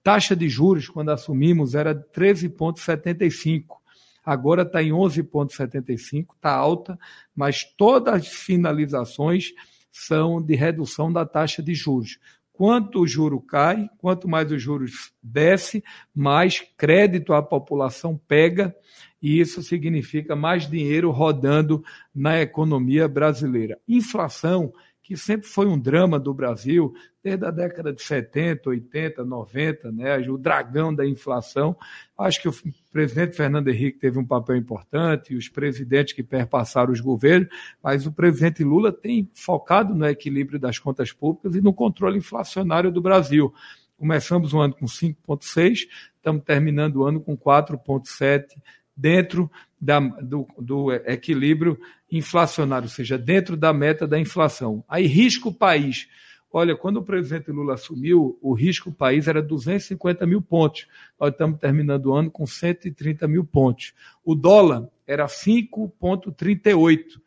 Taxa 0.03 0.35
de 0.35 0.47
juros, 0.47 0.87
quando 0.87 1.09
assumimos, 1.09 1.75
era 1.75 1.93
13,75. 1.93 3.77
Agora 4.25 4.63
está 4.63 4.83
em 4.83 4.91
11,75, 4.91 6.35
está 6.35 6.51
alta, 6.51 6.99
mas 7.35 7.63
todas 7.63 8.13
as 8.13 8.27
finalizações 8.27 9.53
são 9.89 10.41
de 10.41 10.55
redução 10.55 11.11
da 11.11 11.25
taxa 11.25 11.63
de 11.63 11.73
juros. 11.73 12.19
Quanto 12.51 13.01
o 13.01 13.07
juro 13.07 13.39
cai, 13.39 13.89
quanto 13.99 14.27
mais 14.27 14.51
os 14.51 14.61
juros 14.61 15.13
desce, 15.21 15.83
mais 16.13 16.59
crédito 16.75 17.33
a 17.33 17.41
população 17.41 18.19
pega, 18.27 18.75
e 19.21 19.39
isso 19.39 19.61
significa 19.61 20.35
mais 20.35 20.69
dinheiro 20.69 21.11
rodando 21.11 21.83
na 22.13 22.41
economia 22.41 23.07
brasileira. 23.07 23.79
Inflação 23.87 24.73
que 25.07 25.15
sempre 25.15 25.47
foi 25.47 25.67
um 25.67 25.79
drama 25.79 26.19
do 26.19 26.33
Brasil, 26.33 26.93
desde 27.23 27.45
a 27.45 27.49
década 27.49 27.93
de 27.93 28.01
70, 28.01 28.69
80, 28.69 29.23
90, 29.23 29.89
né, 29.89 30.17
o 30.29 30.37
dragão 30.37 30.93
da 30.93 31.07
inflação. 31.07 31.77
Acho 32.17 32.41
que 32.41 32.49
o 32.49 32.53
presidente 32.91 33.33
Fernando 33.33 33.69
Henrique 33.69 33.99
teve 33.99 34.19
um 34.19 34.25
papel 34.25 34.57
importante, 34.57 35.33
os 35.33 35.47
presidentes 35.47 36.13
que 36.13 36.21
perpassaram 36.21 36.91
os 36.91 36.99
governos, 36.99 37.47
mas 37.81 38.05
o 38.05 38.11
presidente 38.11 38.65
Lula 38.65 38.91
tem 38.91 39.31
focado 39.33 39.95
no 39.95 40.05
equilíbrio 40.05 40.59
das 40.59 40.77
contas 40.77 41.13
públicas 41.13 41.55
e 41.55 41.61
no 41.61 41.73
controle 41.73 42.17
inflacionário 42.17 42.91
do 42.91 43.01
Brasil. 43.01 43.53
Começamos 43.95 44.53
o 44.53 44.59
ano 44.59 44.75
com 44.75 44.87
5,6, 44.87 45.87
estamos 46.17 46.43
terminando 46.43 46.97
o 46.97 47.05
ano 47.05 47.21
com 47.21 47.37
4,7 47.37 48.57
dentro 48.93 49.49
da, 49.79 49.99
do, 49.99 50.47
do, 50.57 50.91
equilíbrio 50.91 51.79
inflacionário, 52.11 52.85
ou 52.85 52.91
seja, 52.91 53.17
dentro 53.17 53.55
da 53.55 53.71
meta 53.71 54.07
da 54.07 54.19
inflação. 54.19 54.83
Aí, 54.87 55.05
risco 55.05 55.53
país. 55.53 56.07
Olha, 56.51 56.75
quando 56.75 56.97
o 56.97 57.03
presidente 57.03 57.51
Lula 57.51 57.73
assumiu, 57.73 58.39
o 58.41 58.53
risco 58.53 58.91
país 58.91 59.27
era 59.27 59.41
250 59.41 60.25
mil 60.25 60.41
pontos. 60.41 60.87
Nós 61.19 61.31
estamos 61.31 61.59
terminando 61.59 62.07
o 62.07 62.13
ano 62.13 62.31
com 62.31 62.47
130 62.47 63.27
mil 63.27 63.43
pontos. 63.43 63.93
O 64.23 64.33
dólar 64.33 64.87
era 65.05 65.25
5,38. 65.27 67.21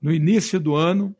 No 0.00 0.12
início 0.12 0.58
do 0.58 0.74
ano, 0.74 1.14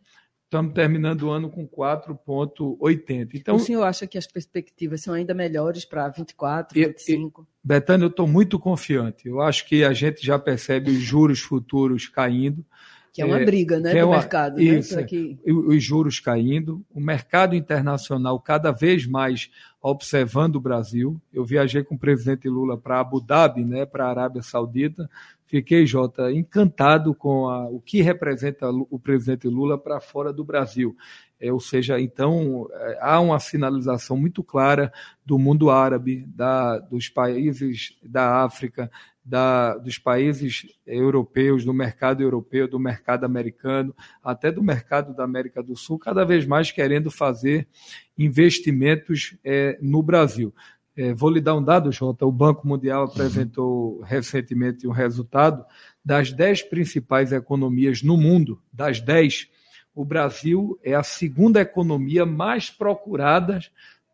estamos 0.51 0.75
terminando 0.75 1.23
o 1.23 1.31
ano 1.31 1.49
com 1.49 1.67
4,80. 1.67 3.31
Então, 3.35 3.55
o 3.55 3.61
senhor 3.61 3.85
acha 3.85 4.05
que 4.05 4.19
as 4.19 4.27
perspectivas 4.27 5.01
são 5.01 5.15
ainda 5.15 5.33
melhores 5.33 5.85
para 5.85 6.09
24, 6.09 6.75
25? 6.75 7.47
Betânia, 7.63 8.05
eu 8.05 8.11
estou 8.11 8.27
muito 8.27 8.59
confiante. 8.59 9.29
Eu 9.29 9.41
acho 9.41 9.65
que 9.67 9.85
a 9.85 9.93
gente 9.93 10.27
já 10.27 10.39
percebe 10.41 10.91
os 10.91 10.99
juros 10.99 11.41
futuros 11.41 12.09
caindo. 12.09 12.67
Que 13.13 13.23
é 13.23 13.25
uma 13.25 13.41
é, 13.41 13.45
briga 13.45 13.81
né, 13.81 13.97
é 13.97 14.01
do 14.01 14.09
uma, 14.09 14.19
mercado. 14.19 14.57
Né, 14.57 14.63
isso, 14.63 14.97
né, 14.97 15.03
que... 15.03 15.39
os 15.45 15.83
juros 15.83 16.21
caindo, 16.21 16.85
o 16.95 17.01
mercado 17.01 17.57
internacional 17.57 18.39
cada 18.39 18.71
vez 18.71 19.07
mais 19.07 19.51
observando 19.83 20.57
o 20.57 20.61
Brasil. 20.61 21.21
Eu 21.33 21.45
viajei 21.45 21.83
com 21.83 21.95
o 21.95 21.99
presidente 21.99 22.49
Lula 22.49 22.77
para 22.77 23.01
Abu 23.01 23.21
Dhabi, 23.21 23.65
né, 23.65 23.85
para 23.85 24.07
a 24.07 24.11
Arábia 24.11 24.43
Saudita, 24.43 25.09
Fiquei, 25.51 25.85
Jota, 25.85 26.31
encantado 26.31 27.13
com 27.13 27.49
a, 27.49 27.69
o 27.69 27.81
que 27.81 28.01
representa 28.03 28.71
o 28.71 29.01
presidente 29.01 29.49
Lula 29.49 29.77
para 29.77 30.01
fora 30.01 30.33
do 30.33 30.45
Brasil. 30.45 30.97
É, 31.41 31.53
ou 31.53 31.59
seja, 31.59 32.01
então, 32.01 32.69
é, 32.73 32.99
há 33.01 33.19
uma 33.19 33.41
sinalização 33.41 34.17
muito 34.17 34.45
clara 34.45 34.93
do 35.27 35.41
mundo 35.41 35.69
árabe, 35.69 36.25
da, 36.29 36.79
dos 36.79 37.09
países 37.09 37.99
da 38.01 38.45
África, 38.45 38.89
da, 39.25 39.77
dos 39.77 39.99
países 39.99 40.67
europeus, 40.87 41.65
do 41.65 41.73
mercado 41.73 42.23
europeu, 42.23 42.67
do 42.67 42.79
mercado 42.79 43.25
americano, 43.25 43.95
até 44.23 44.51
do 44.51 44.63
mercado 44.63 45.15
da 45.15 45.25
América 45.25 45.63
do 45.63 45.77
Sul, 45.77 45.99
cada 45.99 46.25
vez 46.25 46.47
mais 46.47 46.71
querendo 46.71 47.11
fazer 47.11 47.69
investimentos 48.17 49.37
é, 49.45 49.79
no 49.81 50.03
Brasil. 50.03 50.55
É, 50.97 51.15
vou 51.15 51.31
lhe 51.31 51.41
dar 51.41 51.55
um 51.55 51.63
dado, 51.63 51.93
Jota. 51.93 52.27
O 52.27 52.33
Banco 52.33 52.67
Mundial 52.67 53.05
apresentou 53.05 54.01
recentemente 54.03 54.87
um 54.87 54.93
resultado 54.93 55.65
das 56.05 56.33
dez 56.33 56.63
principais 56.63 57.33
economias 57.33 58.03
no 58.03 58.17
mundo, 58.17 58.61
das 58.73 59.01
dez, 59.01 59.49
o 59.95 60.05
Brasil 60.05 60.79
é 60.83 60.95
a 60.95 61.03
segunda 61.03 61.61
economia 61.61 62.25
mais 62.25 62.71
procurada 62.71 63.61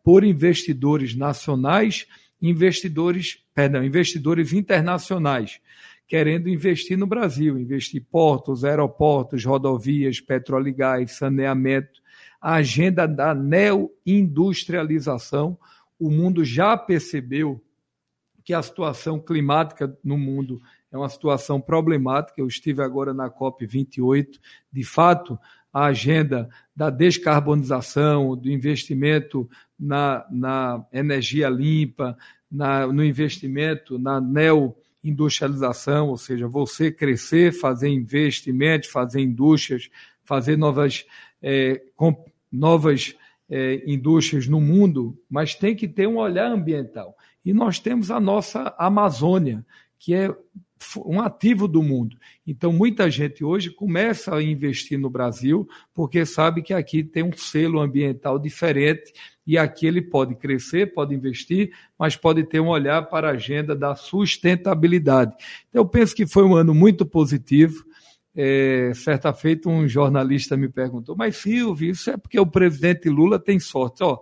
por 0.03 0.23
investidores 0.23 1.15
nacionais, 1.15 2.07
investidores, 2.41 3.43
perdão, 3.53 3.83
investidores 3.83 4.53
internacionais, 4.53 5.59
querendo 6.07 6.49
investir 6.49 6.97
no 6.97 7.05
Brasil, 7.05 7.59
investir 7.59 8.01
portos, 8.09 8.63
aeroportos, 8.63 9.43
rodovias, 9.43 10.21
petróleo 10.21 10.69
e 10.69 10.73
gás, 10.73 11.17
saneamento, 11.17 12.01
a 12.39 12.53
agenda 12.55 13.05
da 13.07 13.33
neoindustrialização 13.33 15.57
o 15.99 16.11
mundo 16.11 16.43
já 16.43 16.77
percebeu 16.77 17.63
que 18.43 18.53
a 18.53 18.61
situação 18.61 19.19
climática 19.19 19.97
no 20.03 20.17
mundo 20.17 20.61
é 20.91 20.97
uma 20.97 21.09
situação 21.09 21.59
problemática. 21.59 22.39
Eu 22.39 22.47
estive 22.47 22.81
agora 22.81 23.13
na 23.13 23.29
COP28. 23.29 24.39
De 24.71 24.83
fato, 24.83 25.37
a 25.77 25.85
agenda 25.85 26.49
da 26.75 26.89
descarbonização, 26.89 28.35
do 28.35 28.49
investimento 28.49 29.47
na, 29.79 30.25
na 30.31 30.83
energia 30.91 31.47
limpa, 31.49 32.17
na, 32.51 32.87
no 32.87 33.05
investimento 33.05 33.99
na 33.99 34.19
neoindustrialização, 34.19 36.07
ou 36.09 36.17
seja, 36.17 36.47
você 36.47 36.91
crescer, 36.91 37.51
fazer 37.51 37.89
investimentos, 37.89 38.89
fazer 38.89 39.21
indústrias, 39.21 39.87
fazer 40.25 40.57
novas, 40.57 41.05
é, 41.43 41.79
com, 41.95 42.25
novas 42.51 43.15
é, 43.47 43.83
indústrias 43.85 44.47
no 44.47 44.59
mundo, 44.59 45.15
mas 45.29 45.53
tem 45.53 45.75
que 45.75 45.87
ter 45.87 46.07
um 46.07 46.17
olhar 46.17 46.51
ambiental. 46.51 47.15
E 47.45 47.53
nós 47.53 47.79
temos 47.79 48.09
a 48.09 48.19
nossa 48.19 48.73
Amazônia, 48.79 49.63
que 49.99 50.15
é 50.15 50.35
um 51.05 51.19
ativo 51.21 51.67
do 51.67 51.81
mundo. 51.81 52.17
Então, 52.45 52.71
muita 52.71 53.09
gente 53.09 53.43
hoje 53.43 53.69
começa 53.69 54.35
a 54.35 54.43
investir 54.43 54.99
no 54.99 55.09
Brasil 55.09 55.67
porque 55.93 56.25
sabe 56.25 56.61
que 56.61 56.73
aqui 56.73 57.03
tem 57.03 57.23
um 57.23 57.33
selo 57.33 57.79
ambiental 57.79 58.39
diferente 58.39 59.13
e 59.45 59.57
aqui 59.57 59.87
ele 59.87 60.01
pode 60.01 60.35
crescer, 60.35 60.93
pode 60.93 61.15
investir, 61.15 61.71
mas 61.97 62.15
pode 62.15 62.43
ter 62.43 62.59
um 62.59 62.67
olhar 62.67 63.03
para 63.03 63.29
a 63.29 63.33
agenda 63.33 63.75
da 63.75 63.95
sustentabilidade. 63.95 65.33
Então, 65.69 65.81
eu 65.81 65.87
penso 65.87 66.15
que 66.15 66.27
foi 66.27 66.43
um 66.43 66.55
ano 66.55 66.73
muito 66.73 67.05
positivo. 67.05 67.85
É, 68.35 68.91
certa 68.93 69.33
feita, 69.33 69.67
um 69.67 69.87
jornalista 69.87 70.55
me 70.55 70.69
perguntou, 70.69 71.15
mas 71.15 71.37
Silvio, 71.37 71.89
isso 71.89 72.11
é 72.11 72.17
porque 72.17 72.39
o 72.39 72.45
presidente 72.45 73.09
Lula 73.09 73.39
tem 73.39 73.59
sorte. 73.59 74.03
Ó, 74.03 74.19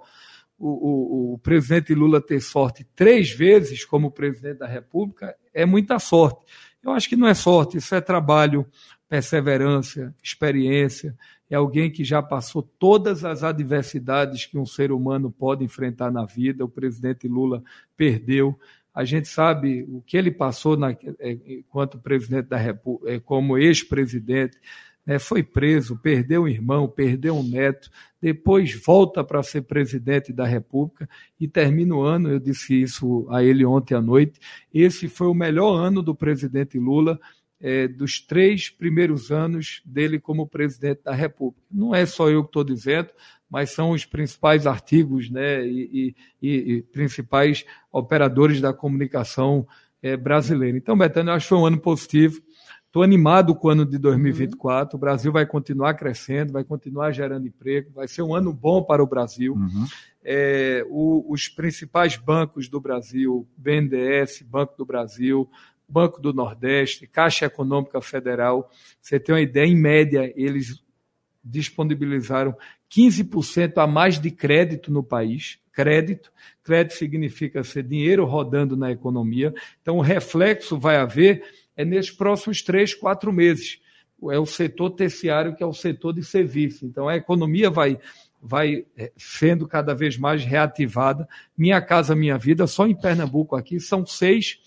o, 0.57 0.67
o, 0.67 1.33
o, 1.33 1.37
presidente 1.39 1.93
Lula 1.93 2.21
ter 2.21 2.39
sorte 2.39 2.85
três 2.95 3.29
vezes 3.31 3.83
como 3.83 4.11
presidente 4.11 4.59
da 4.59 4.67
República 4.67 5.35
é 5.53 5.65
muita 5.65 5.99
sorte. 5.99 6.39
Eu 6.81 6.91
acho 6.91 7.09
que 7.09 7.15
não 7.15 7.27
é 7.27 7.33
sorte, 7.33 7.77
isso 7.77 7.93
é 7.93 7.99
trabalho, 7.99 8.65
perseverança, 9.09 10.13
experiência. 10.23 11.15
É 11.49 11.55
alguém 11.55 11.91
que 11.91 12.03
já 12.03 12.21
passou 12.21 12.61
todas 12.61 13.23
as 13.25 13.43
adversidades 13.43 14.45
que 14.45 14.57
um 14.57 14.65
ser 14.65 14.91
humano 14.91 15.31
pode 15.31 15.63
enfrentar 15.63 16.11
na 16.11 16.25
vida. 16.25 16.65
O 16.65 16.69
presidente 16.69 17.27
Lula 17.27 17.63
perdeu. 17.95 18.57
A 18.93 19.03
gente 19.03 19.27
sabe 19.27 19.83
o 19.89 20.01
que 20.01 20.15
ele 20.15 20.31
passou 20.31 20.77
na, 20.77 20.91
é, 20.91 21.37
enquanto 21.45 21.99
presidente 21.99 22.47
da 22.47 22.57
República, 22.57 23.13
é, 23.13 23.19
como 23.19 23.57
ex-presidente 23.57 24.57
né, 25.05 25.19
foi 25.19 25.43
preso, 25.43 25.97
perdeu 25.97 26.43
um 26.43 26.47
irmão, 26.47 26.87
perdeu 26.87 27.35
um 27.35 27.43
neto, 27.43 27.91
depois 28.25 28.73
volta 28.73 29.23
para 29.23 29.43
ser 29.43 29.61
presidente 29.61 30.33
da 30.33 30.45
República 30.45 31.07
e 31.39 31.47
termina 31.47 31.93
o 31.93 32.01
ano, 32.01 32.27
eu 32.27 32.39
disse 32.39 32.81
isso 32.81 33.27
a 33.29 33.43
ele 33.43 33.63
ontem 33.63 33.93
à 33.93 34.01
noite, 34.01 34.39
esse 34.73 35.07
foi 35.07 35.27
o 35.27 35.33
melhor 35.35 35.75
ano 35.75 36.01
do 36.01 36.15
presidente 36.15 36.79
Lula, 36.79 37.19
é, 37.61 37.87
dos 37.87 38.19
três 38.19 38.67
primeiros 38.67 39.31
anos 39.31 39.79
dele 39.85 40.19
como 40.19 40.47
presidente 40.47 41.03
da 41.03 41.13
República. 41.13 41.61
Não 41.71 41.93
é 41.93 42.03
só 42.07 42.27
eu 42.27 42.41
que 42.41 42.49
estou 42.49 42.63
dizendo, 42.63 43.09
mas 43.47 43.69
são 43.69 43.91
os 43.91 44.05
principais 44.05 44.65
artigos 44.65 45.29
né, 45.29 45.63
e, 45.63 46.15
e, 46.41 46.49
e 46.49 46.81
principais 46.81 47.63
operadores 47.91 48.59
da 48.59 48.73
comunicação 48.73 49.67
é, 50.01 50.17
brasileira. 50.17 50.75
Então, 50.75 50.97
Betânia, 50.97 51.29
eu 51.29 51.35
acho 51.35 51.45
que 51.45 51.49
foi 51.49 51.59
um 51.59 51.67
ano 51.67 51.79
positivo. 51.79 52.41
Estou 52.95 53.03
animado 53.03 53.53
com 53.53 53.67
o 53.67 53.71
ano 53.71 53.85
de 53.85 53.97
2024. 53.97 54.95
Uhum. 54.95 54.97
O 54.97 55.01
Brasil 55.01 55.29
vai 55.29 55.45
continuar 55.45 55.95
crescendo, 55.95 56.53
vai 56.53 56.63
continuar 56.63 57.11
gerando 57.11 57.45
emprego, 57.45 57.91
vai 57.93 58.07
ser 58.07 58.21
um 58.21 58.33
ano 58.33 58.53
bom 58.53 58.81
para 58.81 59.03
o 59.03 59.05
Brasil. 59.05 59.53
Uhum. 59.53 59.85
É, 60.23 60.81
o, 60.87 61.25
os 61.27 61.49
principais 61.49 62.15
bancos 62.15 62.69
do 62.69 62.79
Brasil, 62.79 63.45
BNDES, 63.57 64.43
Banco 64.43 64.77
do 64.77 64.85
Brasil, 64.85 65.49
Banco 65.85 66.21
do 66.21 66.31
Nordeste, 66.31 67.05
Caixa 67.05 67.47
Econômica 67.47 67.99
Federal, 67.99 68.71
você 69.01 69.19
tem 69.19 69.35
uma 69.35 69.41
ideia, 69.41 69.67
em 69.67 69.75
média, 69.75 70.31
eles 70.33 70.81
disponibilizaram 71.43 72.55
15% 72.89 73.77
a 73.77 73.85
mais 73.85 74.21
de 74.21 74.31
crédito 74.31 74.89
no 74.89 75.03
país. 75.03 75.59
Crédito, 75.73 76.31
crédito 76.63 76.93
significa 76.93 77.61
ser 77.61 77.83
dinheiro 77.83 78.23
rodando 78.23 78.77
na 78.77 78.89
economia. 78.89 79.53
Então, 79.81 79.97
o 79.97 80.01
reflexo 80.01 80.79
vai 80.79 80.95
haver 80.95 81.43
é 81.75 81.83
nesses 81.83 82.11
próximos 82.11 82.61
três, 82.61 82.93
quatro 82.93 83.31
meses. 83.31 83.79
É 84.31 84.39
o 84.39 84.45
setor 84.45 84.91
terciário, 84.91 85.55
que 85.55 85.63
é 85.63 85.65
o 85.65 85.73
setor 85.73 86.13
de 86.13 86.23
serviço. 86.23 86.85
Então, 86.85 87.07
a 87.07 87.15
economia 87.15 87.69
vai, 87.69 87.99
vai 88.41 88.85
é, 88.97 89.11
sendo 89.17 89.67
cada 89.67 89.93
vez 89.93 90.17
mais 90.17 90.43
reativada. 90.43 91.27
Minha 91.57 91.81
Casa 91.81 92.15
Minha 92.15 92.37
Vida, 92.37 92.65
só 92.65 92.87
em 92.87 92.95
Pernambuco 92.95 93.55
aqui, 93.55 93.79
são 93.79 94.05
6 94.05 94.59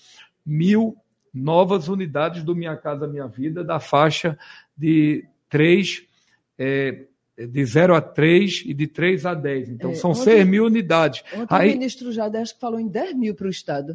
mil 0.45 0.97
novas 1.33 1.89
unidades 1.89 2.43
do 2.43 2.55
Minha 2.55 2.77
Casa 2.77 3.07
Minha 3.07 3.27
Vida, 3.27 3.65
da 3.65 3.81
faixa 3.81 4.39
de 4.77 5.25
3, 5.49 6.03
é, 6.59 7.05
de 7.37 7.65
0 7.65 7.95
a 7.95 8.01
3 8.01 8.65
e 8.67 8.75
de 8.75 8.87
3 8.87 9.27
a 9.27 9.35
10. 9.35 9.71
Então, 9.71 9.91
é, 9.93 9.95
são 9.95 10.11
ontem, 10.11 10.25
6 10.25 10.47
mil 10.47 10.67
unidades. 10.67 11.23
Ontem 11.35 11.47
Aí, 11.55 11.71
o 11.71 11.73
ministro 11.73 12.11
que 12.11 12.61
falou 12.61 12.79
em 12.79 12.89
10 12.89 13.15
mil 13.15 13.35
para 13.35 13.47
o 13.47 13.51
Estado. 13.51 13.95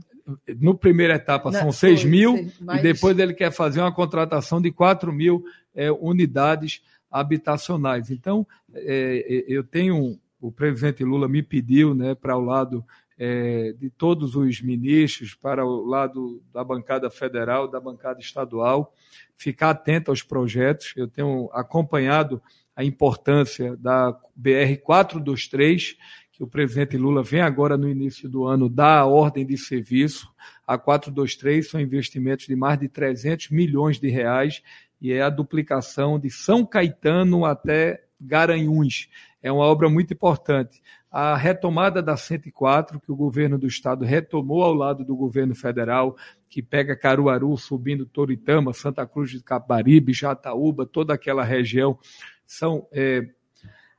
No 0.60 0.77
primeira 0.77 1.15
etapa 1.15 1.51
são 1.51 1.72
6 1.72 2.06
mil 2.06 2.50
mas... 2.62 2.79
e 2.79 2.83
depois 2.83 3.18
ele 3.20 3.33
quer 3.33 3.51
fazer 3.51 3.81
uma 3.81 3.92
contratação 3.92 4.62
de 4.62 4.72
4 4.72 5.12
mil 5.12 5.44
é, 5.75 5.92
unidades 5.92 6.81
habitacionais. 7.12 8.09
Então, 8.09 8.48
é, 8.74 9.25
é, 9.27 9.46
eu 9.48 9.64
tenho, 9.64 10.20
o 10.42 10.51
presidente 10.51 11.03
Lula 11.03 11.27
me 11.27 11.44
pediu 11.44 11.94
né, 11.94 12.16
para 12.16 12.38
o 12.38 12.42
lado 12.42 12.83
é, 13.18 13.74
de 13.77 13.90
todos 13.90 14.36
os 14.36 14.62
ministros, 14.62 15.36
para 15.36 15.66
o 15.66 15.86
lado 15.86 16.42
da 16.51 16.64
bancada 16.64 17.09
federal, 17.09 17.68
da 17.68 17.79
bancada 17.79 18.20
estadual, 18.20 18.94
ficar 19.36 19.70
atento 19.70 20.09
aos 20.09 20.24
projetos. 20.24 20.94
Eu 20.96 21.07
tenho 21.07 21.50
acompanhado 21.53 22.42
a 22.75 22.83
importância 22.83 23.77
da 23.77 24.12
BR 24.36 24.77
423, 24.81 25.96
o 26.44 26.48
presidente 26.48 26.98
Lula 26.98 27.24
vem 27.24 27.42
agora 27.42 27.77
no 27.77 27.90
início 27.90 28.27
do 28.27 28.46
ano 28.46 28.68
dar 28.70 29.00
a 29.00 29.06
ordem 29.06 29.46
de 29.46 29.58
serviço. 29.58 30.29
A 30.68 30.77
423 30.77 31.70
são 31.70 31.79
investimentos 31.79 32.46
de 32.46 32.56
mais 32.56 32.77
de 32.77 32.90
300 32.90 33.50
milhões 33.50 34.00
de 34.00 34.10
reais 34.10 34.62
e 35.01 35.12
é 35.12 35.22
a 35.22 35.29
duplicação 35.29 36.20
de 36.20 36.29
São 36.29 36.66
Caetano 36.66 37.46
até 37.46 38.03
Garanhuns. 38.20 39.10
É 39.42 39.51
uma 39.51 39.64
obra 39.64 39.90
muito 39.90 40.14
importante. 40.14 40.82
A 41.10 41.36
retomada 41.36 42.01
da 42.01 42.18
104, 42.18 43.00
que 43.00 43.12
o 43.12 43.16
governo 43.16 43.58
do 43.58 43.68
estado 43.68 44.03
retomou 44.03 44.64
ao 44.64 44.74
lado 44.74 45.06
do 45.06 45.16
governo 45.16 45.56
federal, 45.56 46.16
que 46.50 46.62
pega 46.62 46.96
Caruaru, 46.96 47.56
subindo 47.58 48.06
Toritama, 48.06 48.74
Santa 48.74 49.06
Cruz 49.06 49.29
de 49.29 49.42
Caparibe, 49.42 50.14
Jataúba, 50.14 50.86
toda 50.86 51.14
aquela 51.14 51.44
região 51.44 51.98
são 52.46 52.88
é, 52.92 53.27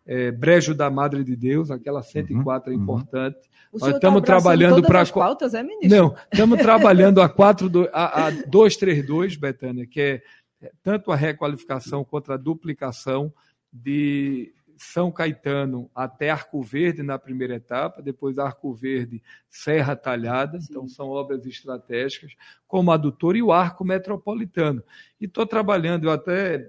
é, 0.06 0.30
Brejo 0.30 0.74
da 0.74 0.90
Madre 0.90 1.24
de 1.24 1.34
Deus, 1.34 1.70
aquela 1.70 2.02
104 2.02 2.70
uhum, 2.72 2.78
é 2.78 2.82
importante. 2.82 3.36
Uhum. 3.72 3.80
Nós 3.80 3.94
estamos 3.94 4.20
tá 4.20 4.26
trabalhando 4.26 4.82
para. 4.82 5.04
pautas, 5.06 5.54
é, 5.54 5.62
ministro? 5.62 5.88
Não, 5.88 6.14
estamos 6.32 6.58
trabalhando 6.62 7.20
a, 7.20 7.28
4, 7.28 7.90
a, 7.92 8.26
a 8.26 8.30
232, 8.30 9.36
Betânia, 9.36 9.86
que 9.86 10.00
é, 10.00 10.22
é 10.62 10.70
tanto 10.82 11.10
a 11.10 11.16
requalificação 11.16 12.04
quanto 12.04 12.32
a 12.32 12.36
duplicação 12.36 13.32
de 13.72 14.52
são 14.76 15.10
Caetano 15.10 15.90
até 15.94 16.30
Arco 16.30 16.62
Verde 16.62 17.02
na 17.02 17.18
primeira 17.18 17.54
etapa, 17.54 18.02
depois 18.02 18.38
Arco 18.38 18.74
Verde, 18.74 19.22
Serra 19.48 19.96
Talhada, 19.96 20.60
Sim. 20.60 20.66
então 20.70 20.88
são 20.88 21.08
obras 21.08 21.46
estratégicas, 21.46 22.32
como 22.66 22.90
a 22.90 22.96
Doutor 22.96 23.36
e 23.36 23.42
o 23.42 23.52
Arco 23.52 23.84
Metropolitano. 23.84 24.82
E 25.20 25.26
estou 25.26 25.46
trabalhando, 25.46 26.04
eu 26.04 26.10
até 26.10 26.68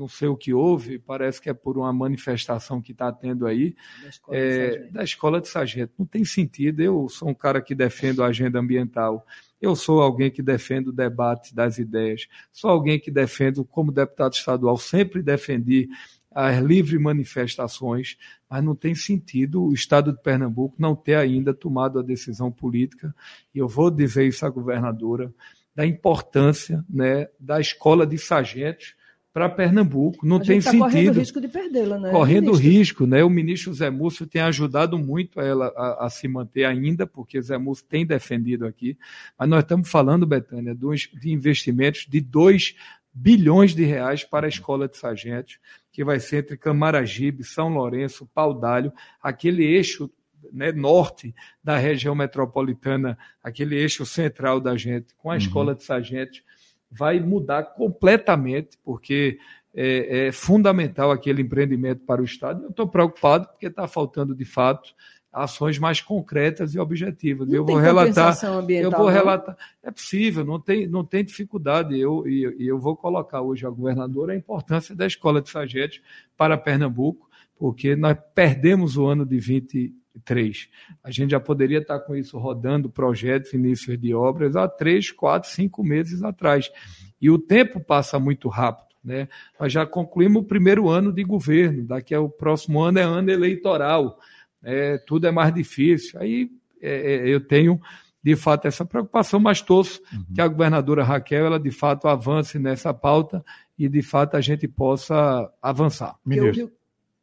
não 0.00 0.08
sei 0.08 0.28
o 0.28 0.36
que 0.36 0.54
houve, 0.54 0.98
parece 0.98 1.42
que 1.42 1.50
é 1.50 1.52
por 1.52 1.76
uma 1.76 1.92
manifestação 1.92 2.80
que 2.80 2.92
está 2.92 3.12
tendo 3.12 3.46
aí, 3.46 3.76
da 4.02 4.08
escola, 4.08 4.38
é, 4.38 4.78
da 4.90 5.04
escola 5.04 5.40
de 5.42 5.48
sargento. 5.48 5.92
Não 5.98 6.06
tem 6.06 6.24
sentido, 6.24 6.80
eu 6.80 7.06
sou 7.10 7.28
um 7.28 7.34
cara 7.34 7.60
que 7.60 7.74
defendo 7.74 8.24
a 8.24 8.28
agenda 8.28 8.58
ambiental, 8.58 9.26
eu 9.60 9.76
sou 9.76 10.00
alguém 10.00 10.30
que 10.30 10.42
defende 10.42 10.88
o 10.88 10.92
debate 10.92 11.54
das 11.54 11.76
ideias, 11.76 12.26
sou 12.50 12.70
alguém 12.70 12.98
que 12.98 13.10
defendo, 13.10 13.62
como 13.62 13.92
deputado 13.92 14.32
estadual, 14.32 14.78
sempre 14.78 15.22
defendi 15.22 15.86
as 16.30 16.58
livres 16.62 16.98
manifestações, 16.98 18.16
mas 18.48 18.64
não 18.64 18.74
tem 18.74 18.94
sentido 18.94 19.62
o 19.62 19.74
Estado 19.74 20.12
de 20.12 20.22
Pernambuco 20.22 20.76
não 20.78 20.96
ter 20.96 21.16
ainda 21.16 21.52
tomado 21.52 21.98
a 21.98 22.02
decisão 22.02 22.50
política, 22.50 23.14
e 23.54 23.58
eu 23.58 23.68
vou 23.68 23.90
dizer 23.90 24.26
isso 24.26 24.46
à 24.46 24.48
governadora, 24.48 25.30
da 25.74 25.84
importância 25.84 26.82
né, 26.88 27.28
da 27.38 27.60
escola 27.60 28.06
de 28.06 28.16
sargentos 28.16 28.94
para 29.32 29.48
Pernambuco. 29.48 30.26
Não 30.26 30.40
tem 30.40 30.60
tá 30.60 30.70
sentido. 30.70 30.90
Correndo 30.90 31.18
risco 31.18 31.40
de 31.40 31.48
perdê-la, 31.48 31.98
né? 31.98 32.10
Correndo 32.10 32.52
ministro? 32.52 32.70
risco, 32.70 33.06
né? 33.06 33.22
O 33.22 33.30
ministro 33.30 33.72
Zé 33.72 33.90
Múcio 33.90 34.26
tem 34.26 34.42
ajudado 34.42 34.98
muito 34.98 35.40
ela 35.40 35.68
a, 35.76 36.06
a, 36.06 36.10
se 36.10 36.26
manter 36.26 36.64
ainda, 36.64 37.06
porque 37.06 37.40
Zé 37.40 37.56
Múcio 37.56 37.84
tem 37.88 38.04
defendido 38.04 38.66
aqui. 38.66 38.98
Mas 39.38 39.48
nós 39.48 39.62
estamos 39.62 39.88
falando, 39.88 40.26
Betânia, 40.26 40.74
de 40.74 41.32
investimentos 41.32 42.06
de 42.08 42.20
2 42.20 42.74
bilhões 43.12 43.74
de 43.74 43.84
reais 43.84 44.24
para 44.24 44.46
a 44.46 44.48
escola 44.48 44.88
de 44.88 44.96
sargentos, 44.96 45.58
que 45.92 46.04
vai 46.04 46.20
ser 46.20 46.38
entre 46.38 46.56
Camaragibe, 46.56 47.44
São 47.44 47.68
Lourenço, 47.68 48.28
Paudalho, 48.32 48.92
aquele 49.20 49.64
eixo 49.64 50.10
né, 50.52 50.72
norte 50.72 51.34
da 51.62 51.76
região 51.76 52.14
metropolitana, 52.14 53.18
aquele 53.42 53.76
eixo 53.76 54.06
central 54.06 54.60
da 54.60 54.76
gente, 54.76 55.14
com 55.16 55.30
a 55.30 55.34
uhum. 55.34 55.38
escola 55.38 55.74
de 55.74 55.84
sargentos, 55.84 56.42
vai 56.90 57.20
mudar 57.20 57.62
completamente, 57.74 58.78
porque 58.84 59.38
é, 59.74 60.26
é 60.26 60.32
fundamental 60.32 61.10
aquele 61.10 61.42
empreendimento 61.42 62.04
para 62.04 62.20
o 62.20 62.24
Estado. 62.24 62.64
Eu 62.64 62.70
estou 62.70 62.88
preocupado 62.88 63.46
porque 63.48 63.66
está 63.66 63.86
faltando, 63.86 64.34
de 64.34 64.44
fato, 64.44 64.92
ações 65.32 65.78
mais 65.78 66.00
concretas 66.00 66.74
e 66.74 66.78
objetivas. 66.78 67.48
Não 67.48 67.54
eu 67.54 67.64
vou 67.64 67.76
relatar. 67.76 68.36
eu 68.68 68.90
vou 68.90 69.08
relatar. 69.08 69.56
É 69.82 69.90
possível, 69.90 70.44
não 70.44 70.58
tem, 70.58 70.86
não 70.86 71.04
tem 71.04 71.24
dificuldade. 71.24 71.98
Eu, 71.98 72.26
e, 72.26 72.66
eu 72.66 72.78
vou 72.78 72.96
colocar 72.96 73.40
hoje 73.40 73.64
a 73.64 73.70
governadora 73.70 74.32
a 74.32 74.36
importância 74.36 74.94
da 74.94 75.06
escola 75.06 75.40
de 75.40 75.50
sargentos 75.50 76.00
para 76.36 76.58
Pernambuco, 76.58 77.29
porque 77.60 77.94
nós 77.94 78.16
perdemos 78.34 78.96
o 78.96 79.06
ano 79.06 79.26
de 79.26 79.38
23. 79.38 80.70
A 81.04 81.10
gente 81.10 81.32
já 81.32 81.38
poderia 81.38 81.80
estar 81.80 82.00
com 82.00 82.16
isso 82.16 82.38
rodando 82.38 82.88
projetos, 82.88 83.52
inícios 83.52 84.00
de 84.00 84.14
obras 84.14 84.56
há 84.56 84.66
três, 84.66 85.12
quatro, 85.12 85.50
cinco 85.50 85.84
meses 85.84 86.22
atrás. 86.22 86.72
E 87.20 87.28
o 87.28 87.38
tempo 87.38 87.78
passa 87.78 88.18
muito 88.18 88.48
rápido. 88.48 88.88
Né? 89.04 89.28
Nós 89.60 89.70
já 89.70 89.84
concluímos 89.84 90.42
o 90.42 90.46
primeiro 90.46 90.88
ano 90.88 91.12
de 91.12 91.22
governo, 91.22 91.84
daqui 91.84 92.14
ao 92.14 92.30
próximo 92.30 92.80
ano 92.80 92.98
é 92.98 93.02
ano 93.02 93.30
eleitoral, 93.30 94.18
é, 94.62 94.96
tudo 94.96 95.26
é 95.26 95.30
mais 95.30 95.52
difícil. 95.52 96.18
Aí 96.18 96.50
é, 96.80 97.16
é 97.16 97.28
eu 97.28 97.46
tenho 97.46 97.78
de 98.22 98.36
fato 98.36 98.68
essa 98.68 98.86
preocupação, 98.86 99.38
mas 99.38 99.60
torço 99.60 100.00
uhum. 100.10 100.24
que 100.34 100.40
a 100.40 100.48
governadora 100.48 101.04
Raquel 101.04 101.44
ela 101.44 101.60
de 101.60 101.70
fato 101.70 102.08
avance 102.08 102.58
nessa 102.58 102.94
pauta 102.94 103.44
e 103.78 103.86
de 103.86 104.00
fato 104.00 104.38
a 104.38 104.40
gente 104.40 104.66
possa 104.66 105.46
avançar. 105.60 106.16
Ministro. 106.24 106.79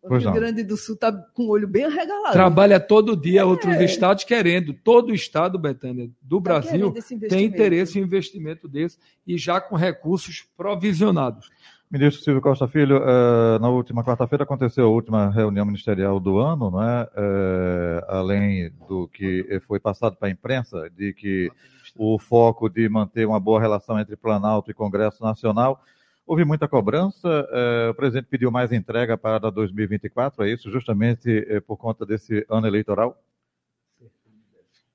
O 0.10 0.18
Rio 0.18 0.32
Grande 0.32 0.64
do 0.64 0.78
Sul 0.78 0.96
está 0.96 1.12
com 1.12 1.44
o 1.44 1.50
olho 1.50 1.68
bem 1.68 1.86
arregalado. 1.86 2.34
Trabalha 2.34 2.80
todo 2.80 3.16
dia, 3.16 3.42
é. 3.42 3.46
outros 3.46 3.80
estados 3.82 4.24
querendo. 4.24 4.74
Todo 4.74 5.14
estado, 5.14 5.58
Betânia, 5.60 6.10
do 6.22 6.38
tá 6.38 6.44
Brasil 6.44 6.94
tem 7.30 7.46
interesse 7.46 8.00
em 8.00 8.04
investimento 8.04 8.68
desse 8.68 8.98
e 9.26 9.38
já 9.38 9.60
com 9.60 9.76
recursos 9.76 10.46
provisionados. 10.56 11.50
Ministro 11.90 12.22
Silvio 12.22 12.42
Costa 12.42 12.68
Filho, 12.68 12.98
uh, 12.98 13.60
na 13.62 13.70
última 13.70 14.04
quarta-feira 14.04 14.44
aconteceu 14.44 14.88
a 14.88 14.90
última 14.90 15.30
reunião 15.30 15.66
ministerial 15.66 16.20
do 16.20 16.38
ano, 16.38 16.70
não 16.70 16.84
é? 16.84 17.04
Uh, 17.04 18.06
além 18.10 18.72
do 18.90 19.08
que 19.08 19.62
foi 19.66 19.80
passado 19.80 20.18
para 20.18 20.28
a 20.28 20.32
imprensa, 20.32 20.90
de 20.90 21.14
que 21.14 21.50
o 21.96 22.20
foco 22.20 22.70
de 22.70 22.90
manter 22.90 23.26
uma 23.26 23.40
boa 23.40 23.62
relação 23.62 23.98
entre 23.98 24.18
Planalto 24.18 24.70
e 24.70 24.74
Congresso 24.74 25.24
Nacional, 25.24 25.82
houve 26.28 26.46
muita 26.46 26.68
cobrança. 26.68 27.28
Uh, 27.28 27.92
o 27.92 27.96
presidente 27.96 28.28
pediu 28.30 28.52
mais 28.52 28.72
entrega 28.72 29.18
para 29.18 29.50
2024, 29.50 30.44
é 30.44 30.52
isso, 30.52 30.70
justamente 30.70 31.46
por 31.66 31.78
conta 31.78 32.06
desse 32.06 32.46
ano 32.50 32.68
eleitoral? 32.68 33.20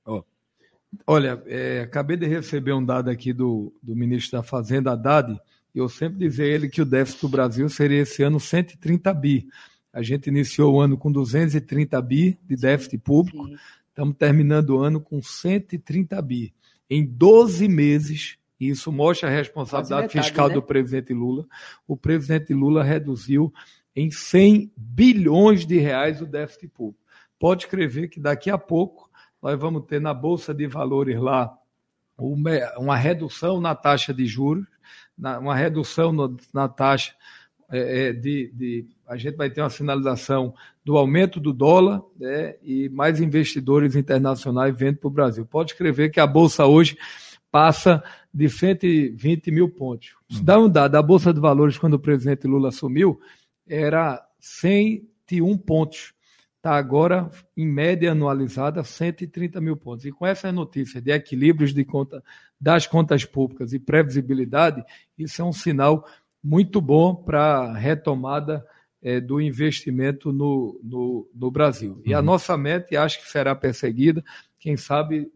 Oh. 0.05 0.23
Olha, 1.07 1.43
acabei 1.83 2.17
de 2.17 2.27
receber 2.27 2.75
um 2.75 2.85
dado 2.85 3.11
aqui 3.11 3.33
do, 3.33 3.73
do 3.83 3.97
ministro 3.97 4.39
da 4.39 4.43
Fazenda, 4.43 4.93
Haddad, 4.93 5.41
eu 5.75 5.89
sempre 5.89 6.19
dizia 6.19 6.45
a 6.45 6.49
ele 6.49 6.69
que 6.69 6.83
o 6.83 6.85
déficit 6.85 7.23
do 7.23 7.29
Brasil 7.29 7.69
seria 7.69 8.03
esse 8.03 8.23
ano 8.23 8.39
130 8.39 9.13
bi. 9.15 9.49
A 9.93 10.03
gente 10.03 10.27
iniciou 10.27 10.75
o 10.75 10.81
ano 10.81 10.99
com 10.99 11.11
230 11.11 12.01
bi 12.03 12.39
de 12.43 12.57
déficit 12.57 12.99
público, 12.99 13.47
Sim. 13.47 13.57
estamos 13.89 14.17
terminando 14.17 14.71
o 14.71 14.81
ano 14.81 15.01
com 15.01 15.23
130 15.23 16.21
bi. 16.21 16.55
Em 16.89 17.05
12 17.05 17.69
meses, 17.69 18.37
e 18.63 18.69
isso 18.69 18.93
mostra 18.93 19.29
a 19.29 19.33
responsabilidade 19.33 20.03
metade, 20.03 20.25
fiscal 20.25 20.47
né? 20.47 20.55
do 20.55 20.63
presidente 20.63 21.13
Lula, 21.13 21.45
o 21.85 21.97
presidente 21.97 22.55
Lula 22.55 22.85
reduziu 22.85 23.53
em 23.95 24.09
100 24.09 24.73
bilhões 24.77 25.67
de 25.67 25.79
reais 25.79 26.23
o 26.23 26.27
déficit 26.27 26.69
público. 26.69 27.05
Pode 27.41 27.65
escrever 27.65 28.07
que 28.07 28.21
daqui 28.21 28.51
a 28.51 28.57
pouco 28.57 29.11
nós 29.43 29.59
vamos 29.59 29.85
ter 29.87 30.01
na 30.01 30.15
Bolsa 30.15 30.55
de 30.55 30.69
Valores 30.69 31.21
lá 31.21 31.53
uma 32.17 32.95
redução 32.95 33.61
na 33.61 33.75
taxa 33.75 34.15
de 34.15 34.27
juros 34.27 34.65
uma 35.19 35.57
redução 35.57 36.13
na 36.55 36.69
taxa 36.69 37.15
é, 37.69 38.09
é, 38.09 38.13
de, 38.13 38.53
de, 38.55 38.87
A 39.09 39.17
gente 39.17 39.37
vai 39.37 39.51
ter 39.51 39.61
uma 39.61 39.71
sinalização 39.71 40.55
do 40.85 40.97
aumento 40.97 41.41
do 41.41 41.53
dólar 41.53 42.01
né, 42.17 42.55
e 42.63 42.89
mais 42.91 43.21
investidores 43.21 43.97
internacionais 43.97 44.77
vendo 44.77 44.99
para 44.99 45.09
o 45.09 45.11
Brasil. 45.11 45.45
Pode 45.47 45.73
escrever 45.73 46.11
que 46.11 46.21
a 46.21 46.27
Bolsa 46.27 46.65
hoje 46.67 46.97
passa 47.53 48.03
de 48.35 48.49
120 48.49 49.53
mil 49.53 49.69
pontos. 49.69 50.17
Isso 50.29 50.43
dá 50.43 50.59
um 50.59 50.69
dado. 50.69 50.97
A 50.97 51.03
Bolsa 51.03 51.33
de 51.33 51.39
Valores, 51.39 51.79
quando 51.79 51.95
o 51.95 52.01
presidente 52.01 52.49
Lula 52.49 52.71
assumiu, 52.71 53.21
era 53.69 54.27
101 54.41 55.57
pontos 55.59 56.15
está 56.63 56.77
agora, 56.77 57.29
em 57.57 57.67
média 57.67 58.13
anualizada, 58.13 58.85
130 58.85 59.61
mil 59.61 59.77
pontos. 59.77 60.05
E 60.05 60.13
com 60.13 60.25
essa 60.25 60.53
notícia 60.53 61.03
de 61.03 61.11
equilíbrios 61.11 61.75
de 61.75 61.85
conta 61.85 62.23
das 62.61 62.87
contas 62.87 63.25
públicas 63.25 63.73
e 63.73 63.81
previsibilidade, 63.81 64.85
isso 65.19 65.43
é 65.43 65.45
um 65.45 65.53
sinal 65.53 66.07
muito 66.43 66.81
bom 66.81 67.17
para 67.17 67.65
a 67.65 67.77
retomada 67.77 68.65
é, 69.03 69.21
do 69.21 69.41
investimento 69.41 70.33
no, 70.33 70.81
no, 70.85 71.29
no 71.35 71.51
Brasil. 71.51 72.01
E 72.07 72.15
a 72.15 72.21
uhum. 72.21 72.27
nossa 72.27 72.57
meta, 72.57 72.95
e 72.95 72.97
acho 72.97 73.21
que 73.21 73.29
será 73.29 73.57
perseguida, 73.57 74.25
quem 74.61 74.77
sabe 74.77 75.29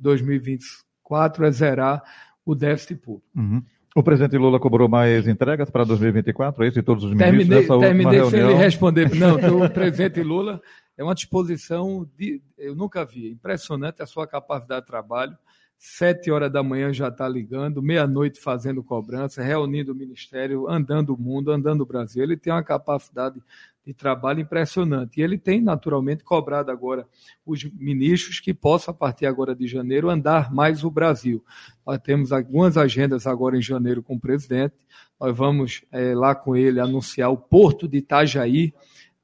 2024 1.09 1.47
é 1.47 1.51
zerar 1.51 2.03
o 2.45 2.55
déficit 2.55 2.97
público. 2.97 3.27
Uhum. 3.35 3.62
O 3.95 4.03
presidente 4.03 4.37
Lula 4.37 4.61
cobrou 4.61 4.88
mais 4.88 5.27
entregas 5.27 5.71
para 5.71 5.83
2024, 5.85 6.62
é 6.64 6.69
isso? 6.69 6.79
E 6.79 6.83
todos 6.83 7.05
os 7.05 7.11
ministros 7.11 7.49
terminei, 7.49 7.66
terminei 7.66 7.75
última 7.75 8.12
reunião? 8.12 8.31
Terminei 8.31 8.31
sem 8.31 8.40
ele 8.40 8.64
responder. 8.64 9.14
Não, 9.14 9.64
o 9.64 9.71
presidente 9.71 10.23
Lula 10.23 10.61
é 10.99 11.03
uma 11.03 11.14
disposição 11.14 12.07
de. 12.19 12.42
Eu 12.59 12.75
nunca 12.75 13.07
vi. 13.07 13.31
Impressionante 13.31 14.03
a 14.03 14.07
sua 14.07 14.27
capacidade 14.27 14.83
de 14.83 14.87
trabalho. 14.87 15.37
Sete 15.79 16.31
horas 16.31 16.51
da 16.51 16.62
manhã 16.62 16.93
já 16.93 17.09
está 17.09 17.29
ligando, 17.29 17.83
meia-noite 17.83 18.41
fazendo 18.41 18.83
cobrança, 18.83 19.43
reunindo 19.43 19.93
o 19.93 19.95
Ministério, 19.95 20.69
andando 20.69 21.15
o 21.15 21.21
mundo, 21.21 21.53
andando 21.53 21.83
o 21.83 21.87
Brasil. 21.87 22.23
Ele 22.23 22.37
tem 22.37 22.53
uma 22.53 22.62
capacidade 22.62 23.41
de 23.87 23.95
trabalho 23.95 24.41
impressionante. 24.41 25.21
E 25.21 25.23
ele 25.23 25.39
tem, 25.39 25.61
naturalmente, 25.61 26.25
cobrado 26.25 26.73
agora 26.73 27.07
os 27.45 27.62
ministros 27.62 28.41
que 28.41 28.53
possam, 28.53 28.93
a 28.93 28.97
partir 28.97 29.27
agora 29.27 29.55
de 29.55 29.69
janeiro, 29.69 30.11
andar 30.11 30.53
mais 30.53 30.83
o 30.83 30.91
Brasil. 30.91 31.45
Nós 31.87 31.99
temos 32.01 32.33
algumas 32.33 32.77
agendas 32.77 33.27
agora 33.27 33.57
em 33.57 33.62
janeiro 33.62 34.03
com 34.03 34.17
o 34.17 34.21
presidente. 34.21 34.75
Nós 35.21 35.37
vamos 35.37 35.85
é, 35.93 36.15
lá 36.17 36.35
com 36.35 36.57
ele 36.57 36.81
anunciar 36.81 37.31
o 37.31 37.37
Porto 37.37 37.87
de 37.87 37.99
Itajaí, 37.99 38.75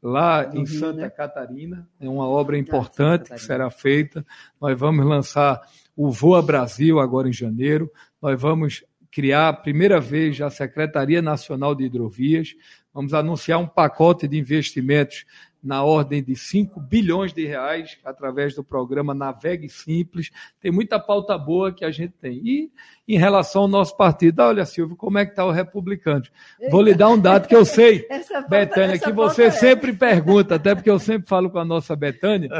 lá 0.01 0.49
em 0.55 0.65
Rio, 0.65 0.79
Santa 0.79 1.01
né? 1.01 1.11
Catarina. 1.11 1.89
É 1.99 2.09
uma 2.09 2.29
obra 2.29 2.57
importante 2.57 3.31
que 3.31 3.39
será 3.41 3.69
feita. 3.69 4.25
Nós 4.61 4.79
vamos 4.79 5.05
lançar 5.05 5.61
o 5.97 6.11
Voa 6.11 6.43
Brasil 6.43 7.01
agora 7.01 7.29
em 7.29 7.33
janeiro. 7.33 7.91
Nós 8.21 8.41
vamos 8.41 8.85
criar 9.11 9.49
a 9.49 9.53
primeira 9.53 10.01
vez 10.01 10.41
a 10.41 10.51
Secretaria 10.51 11.21
Nacional 11.21 11.75
de 11.75 11.85
Hidrovias. 11.85 12.55
Vamos 12.95 13.15
anunciar 13.15 13.59
um 13.59 13.67
pacote 13.67 14.27
de 14.27 14.39
investimentos 14.39 15.25
na 15.63 15.85
ordem 15.85 16.23
de 16.23 16.35
5 16.35 16.81
bilhões 16.81 17.33
de 17.33 17.47
reais 17.47 17.97
através 18.05 18.55
do 18.55 18.65
programa 18.65 19.15
Navegue 19.15 19.69
Simples. 19.69 20.31
Tem 20.61 20.73
muita 20.73 20.99
pauta 20.99 21.39
boa 21.39 21.73
que 21.73 21.85
a 21.85 21.91
gente 21.91 22.15
tem. 22.21 22.41
E 22.43 22.73
em 23.07 23.17
relação 23.17 23.63
ao 23.63 23.69
nosso 23.69 23.97
partido, 23.97 24.41
olha, 24.43 24.67
Silvio, 24.67 24.97
como 24.97 25.19
é 25.19 25.25
que 25.25 25.33
está 25.33 25.45
o 25.45 25.53
republicano? 25.53 26.25
Vou 26.69 26.83
lhe 26.83 26.95
dar 26.95 27.11
um 27.11 27.21
dado 27.21 27.47
que 27.47 27.55
eu 27.55 27.65
sei, 27.65 28.05
essa 28.11 28.41
Betânia, 28.41 28.99
que 28.99 29.13
você 29.13 29.45
é. 29.45 29.51
sempre 29.51 29.93
pergunta, 29.93 30.57
até 30.57 30.75
porque 30.75 30.91
eu 30.91 30.99
sempre 30.99 31.29
falo 31.29 31.49
com 31.49 31.59
a 31.59 31.65
nossa 31.65 31.95
Betânia, 31.95 32.51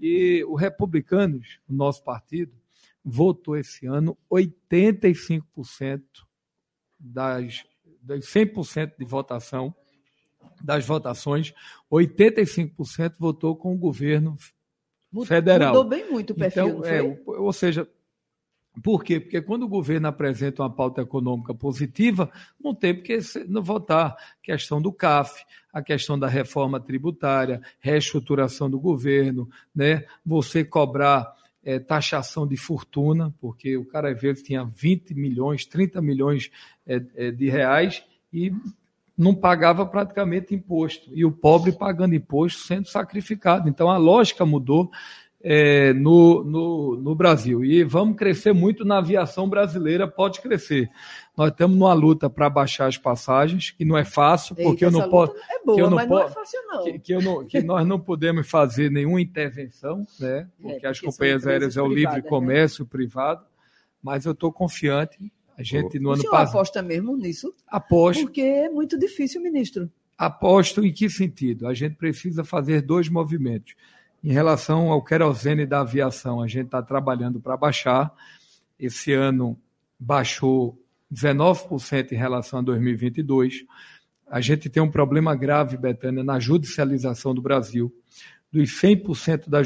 e 0.00 0.44
o 0.48 0.56
Republicanos, 0.56 1.60
o 1.68 1.72
nosso 1.72 2.02
partido, 2.02 2.50
votou 3.04 3.56
esse 3.56 3.86
ano 3.86 4.16
85% 4.30 6.02
das, 6.98 7.64
das 8.02 8.24
100% 8.26 8.92
de 8.98 9.04
votação 9.04 9.74
das 10.62 10.86
votações, 10.86 11.54
85% 11.90 13.14
votou 13.18 13.56
com 13.56 13.74
o 13.74 13.78
governo 13.78 14.36
federal. 15.24 15.74
Mudou 15.74 15.88
bem 15.88 16.10
muito 16.10 16.32
o 16.32 16.36
perfil, 16.36 16.68
então, 16.68 16.84
é, 16.84 17.02
ou 17.26 17.52
seja, 17.52 17.88
por 18.82 19.02
quê? 19.02 19.18
Porque 19.18 19.42
quando 19.42 19.64
o 19.64 19.68
governo 19.68 20.06
apresenta 20.06 20.62
uma 20.62 20.70
pauta 20.70 21.02
econômica 21.02 21.52
positiva, 21.54 22.30
não 22.58 22.74
tem 22.74 22.94
porque 22.94 23.18
não 23.48 23.62
votar. 23.62 24.16
Questão 24.42 24.80
do 24.80 24.92
CAF, 24.92 25.44
a 25.72 25.82
questão 25.82 26.18
da 26.18 26.28
reforma 26.28 26.78
tributária, 26.78 27.60
reestruturação 27.80 28.70
do 28.70 28.78
governo, 28.78 29.48
né? 29.74 30.04
você 30.24 30.64
cobrar 30.64 31.34
é, 31.64 31.78
taxação 31.78 32.46
de 32.46 32.56
fortuna, 32.56 33.34
porque 33.40 33.76
o 33.76 33.84
cara 33.84 34.14
vezes 34.14 34.42
tinha 34.42 34.64
20 34.64 35.14
milhões, 35.14 35.66
30 35.66 36.00
milhões 36.00 36.50
é, 36.86 37.02
é, 37.14 37.30
de 37.30 37.48
reais 37.48 38.04
e 38.32 38.52
não 39.16 39.34
pagava 39.34 39.84
praticamente 39.84 40.54
imposto. 40.54 41.10
E 41.12 41.24
o 41.24 41.30
pobre 41.32 41.72
pagando 41.72 42.14
imposto 42.14 42.60
sendo 42.60 42.88
sacrificado. 42.88 43.68
Então 43.68 43.90
a 43.90 43.98
lógica 43.98 44.46
mudou 44.46 44.90
é, 45.42 45.92
no, 45.94 46.44
no, 46.44 46.96
no, 46.96 47.14
Brasil. 47.14 47.64
E 47.64 47.82
vamos 47.82 48.16
crescer 48.16 48.52
muito 48.52 48.84
na 48.84 48.98
aviação 48.98 49.48
brasileira, 49.48 50.06
pode 50.06 50.40
crescer. 50.40 50.90
Nós 51.36 51.50
estamos 51.50 51.76
numa 51.76 51.94
luta 51.94 52.28
para 52.28 52.50
baixar 52.50 52.86
as 52.86 52.98
passagens, 52.98 53.70
que 53.70 53.84
não 53.84 53.96
é 53.96 54.04
fácil, 54.04 54.54
porque 54.54 54.84
Eita, 54.84 54.96
eu 54.96 55.00
não 55.00 55.08
posso. 55.08 55.32
É 55.50 55.64
boa, 55.64 55.76
que 55.76 55.82
eu 55.82 55.90
não 55.90 55.96
mas 55.96 56.08
não 56.08 56.22
é 56.22 56.28
fácil, 56.28 56.60
não. 56.66 56.84
Que, 56.84 56.98
que, 56.98 57.14
eu 57.14 57.22
não, 57.22 57.46
que 57.46 57.62
nós 57.62 57.86
não 57.86 57.98
podemos 57.98 58.48
fazer 58.48 58.90
nenhuma 58.90 59.20
intervenção, 59.20 60.06
né? 60.18 60.46
Porque, 60.56 60.68
é, 60.68 60.72
porque 60.72 60.86
as 60.86 61.00
companhias 61.00 61.46
aéreas 61.46 61.76
é 61.76 61.82
o 61.82 61.88
livre 61.88 62.16
né? 62.16 62.22
comércio 62.22 62.84
né? 62.84 62.88
privado, 62.90 63.44
mas 64.02 64.26
eu 64.26 64.32
estou 64.32 64.52
confiante 64.52 65.32
a 65.56 65.62
gente 65.62 65.98
no 65.98 66.10
o 66.10 66.12
ano 66.12 66.22
passado. 66.24 66.48
aposta 66.48 66.82
mesmo 66.82 67.16
nisso? 67.16 67.54
Aposto. 67.66 68.22
Porque 68.22 68.40
é 68.40 68.68
muito 68.68 68.98
difícil, 68.98 69.42
ministro. 69.42 69.90
Aposto 70.16 70.84
em 70.84 70.92
que 70.92 71.08
sentido? 71.08 71.66
A 71.66 71.72
gente 71.72 71.96
precisa 71.96 72.44
fazer 72.44 72.82
dois 72.82 73.08
movimentos. 73.08 73.74
Em 74.22 74.32
relação 74.32 74.90
ao 74.90 75.02
querosene 75.02 75.64
da 75.64 75.80
aviação, 75.80 76.42
a 76.42 76.46
gente 76.46 76.66
está 76.66 76.82
trabalhando 76.82 77.40
para 77.40 77.56
baixar. 77.56 78.12
Esse 78.78 79.12
ano 79.12 79.58
baixou 79.98 80.78
19% 81.12 82.12
em 82.12 82.16
relação 82.16 82.60
a 82.60 82.62
2022. 82.62 83.64
a 84.28 84.40
gente 84.40 84.68
tem 84.68 84.80
um 84.80 84.90
problema 84.90 85.34
grave, 85.34 85.76
Betânia, 85.76 86.22
na 86.22 86.38
judicialização 86.38 87.34
do 87.34 87.42
Brasil. 87.42 87.92
Dos 88.52 88.70
100% 88.80 89.48
da 89.48 89.62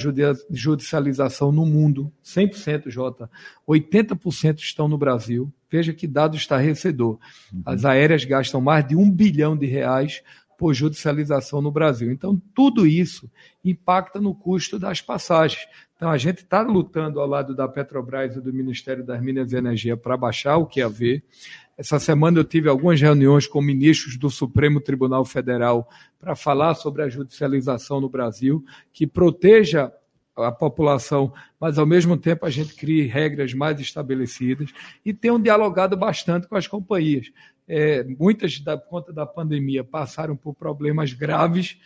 judicialização 0.51 1.51
no 1.51 1.67
mundo, 1.67 2.13
100%, 2.25 2.91
Jota, 2.91 3.31
80% 3.69 4.59
estão 4.59 4.89
no 4.89 4.97
Brasil. 4.97 5.53
Veja 5.71 5.93
que 5.93 6.07
dado 6.07 6.37
estarrecedor. 6.37 7.19
Uhum. 7.53 7.63
As 7.65 7.85
aéreas 7.85 8.25
gastam 8.25 8.61
mais 8.61 8.87
de 8.87 8.95
um 8.95 9.11
bilhão 9.11 9.57
de 9.57 9.67
reais 9.67 10.23
por 10.57 10.75
judicialização 10.75 11.61
no 11.61 11.71
Brasil. 11.71 12.11
Então, 12.11 12.41
tudo 12.55 12.87
isso 12.87 13.31
impacta 13.65 14.21
no 14.21 14.35
custo 14.35 14.79
das 14.79 15.01
passagens. 15.01 15.67
Então, 15.97 16.11
a 16.11 16.19
gente 16.19 16.39
está 16.39 16.63
lutando 16.63 17.21
ao 17.21 17.27
lado 17.27 17.55
da 17.55 17.69
Petrobras 17.69 18.37
e 18.37 18.41
do 18.41 18.53
Ministério 18.53 19.05
das 19.05 19.23
Minas 19.23 19.53
e 19.53 19.57
Energia 19.57 19.97
para 19.97 20.17
baixar 20.17 20.57
o 20.57 20.67
que 20.67 20.83
a 20.83 20.89
ver. 20.89 21.25
Essa 21.77 21.99
semana 21.99 22.39
eu 22.39 22.45
tive 22.45 22.69
algumas 22.69 23.01
reuniões 23.01 23.47
com 23.47 23.61
ministros 23.61 24.17
do 24.17 24.31
Supremo 24.31 24.81
Tribunal 24.81 25.25
Federal 25.25 25.89
para 26.21 26.37
falar 26.37 26.75
sobre 26.75 27.03
a 27.03 27.09
judicialização 27.09 28.01
no 28.01 28.09
Brasil, 28.09 28.65
que 28.93 29.07
proteja 29.07 29.93
a 30.37 30.51
população, 30.51 31.33
mas 31.61 31.79
ao 31.79 31.87
mesmo 31.87 32.17
tempo 32.17 32.45
a 32.45 32.51
gente 32.51 32.75
crie 32.75 33.07
regras 33.07 33.55
mais 33.55 33.79
estabelecidas 33.81 34.71
e 35.05 35.13
tenham 35.13 35.41
dialogado 35.41 35.97
bastante 35.97 36.49
com 36.49 36.57
as 36.57 36.67
companhias. 36.67 37.31
É, 37.67 38.05
muitas, 38.05 38.61
da 38.61 38.77
conta 38.77 39.13
da 39.13 39.25
pandemia, 39.25 39.85
passaram 39.85 40.37
por 40.37 40.55
problemas 40.55 41.13
graves. 41.13 41.79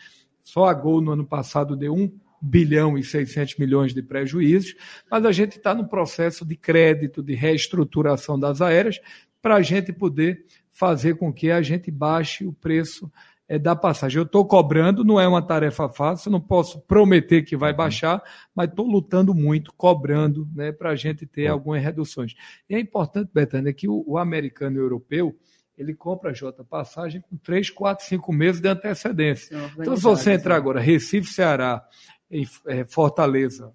Só 0.42 0.66
a 0.66 0.74
Gol 0.74 1.00
no 1.00 1.12
ano 1.12 1.24
passado 1.24 1.76
deu 1.76 1.94
um 1.94 2.10
bilhão 2.40 2.96
e 2.96 3.02
600 3.02 3.56
milhões 3.58 3.92
de 3.92 4.02
prejuízos, 4.02 4.74
mas 5.10 5.24
a 5.24 5.32
gente 5.32 5.56
está 5.56 5.74
no 5.74 5.88
processo 5.88 6.44
de 6.44 6.56
crédito, 6.56 7.22
de 7.22 7.34
reestruturação 7.34 8.38
das 8.38 8.62
aéreas, 8.62 9.00
para 9.42 9.56
a 9.56 9.62
gente 9.62 9.92
poder 9.92 10.44
fazer 10.70 11.16
com 11.16 11.32
que 11.32 11.50
a 11.50 11.60
gente 11.60 11.90
baixe 11.90 12.46
o 12.46 12.52
preço 12.52 13.10
é, 13.48 13.58
da 13.58 13.74
passagem. 13.74 14.18
Eu 14.18 14.24
estou 14.24 14.44
cobrando, 14.44 15.04
não 15.04 15.18
é 15.18 15.26
uma 15.26 15.40
tarefa 15.40 15.88
fácil, 15.88 16.30
não 16.30 16.40
posso 16.40 16.80
prometer 16.82 17.42
que 17.42 17.56
vai 17.56 17.70
uhum. 17.70 17.76
baixar, 17.76 18.22
mas 18.54 18.68
estou 18.68 18.86
lutando 18.86 19.34
muito, 19.34 19.72
cobrando, 19.74 20.46
né, 20.54 20.70
para 20.70 20.90
a 20.90 20.96
gente 20.96 21.26
ter 21.26 21.46
algumas 21.46 21.82
reduções. 21.82 22.34
E 22.68 22.74
é 22.74 22.78
importante, 22.78 23.30
Betânia, 23.32 23.72
que 23.72 23.88
o, 23.88 24.04
o 24.06 24.18
americano 24.18 24.76
e 24.76 24.80
o 24.80 24.84
europeu, 24.84 25.34
ele 25.76 25.94
compra, 25.94 26.34
Jota, 26.34 26.62
passagem 26.62 27.22
com 27.22 27.36
3, 27.36 27.70
4, 27.70 28.04
5 28.04 28.32
meses 28.32 28.60
de 28.60 28.68
antecedência. 28.68 29.56
Então, 29.78 29.96
se 29.96 30.02
você 30.02 30.32
entrar 30.32 30.56
agora, 30.56 30.80
Recife, 30.80 31.32
Ceará, 31.32 31.82
em 32.30 32.46
é, 32.66 32.84
Fortaleza, 32.84 33.72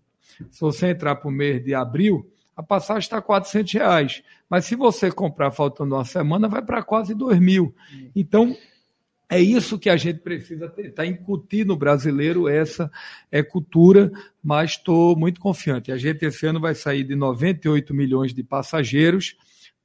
se 0.51 0.59
você 0.59 0.88
entrar 0.89 1.15
para 1.15 1.29
o 1.29 1.31
mês 1.31 1.63
de 1.63 1.73
abril, 1.73 2.29
a 2.55 2.62
passagem 2.62 2.99
está 2.99 3.21
400 3.21 3.73
reais. 3.73 4.23
Mas 4.49 4.65
se 4.65 4.75
você 4.75 5.12
comprar 5.12 5.51
faltando 5.51 5.95
uma 5.95 6.05
semana, 6.05 6.47
vai 6.47 6.62
para 6.62 6.83
quase 6.83 7.15
2 7.15 7.39
mil. 7.39 7.73
Então, 8.15 8.55
é 9.29 9.39
isso 9.39 9.79
que 9.79 9.89
a 9.89 9.97
gente 9.97 10.19
precisa 10.19 10.69
tentar 10.69 11.05
incutir 11.05 11.65
no 11.65 11.75
brasileiro 11.75 12.47
essa 12.47 12.91
é, 13.31 13.41
cultura, 13.41 14.12
mas 14.43 14.71
estou 14.71 15.15
muito 15.15 15.39
confiante. 15.39 15.91
A 15.91 15.97
gente 15.97 16.25
esse 16.25 16.45
ano 16.45 16.59
vai 16.59 16.75
sair 16.75 17.03
de 17.03 17.15
98 17.15 17.93
milhões 17.93 18.33
de 18.33 18.43
passageiros 18.43 19.36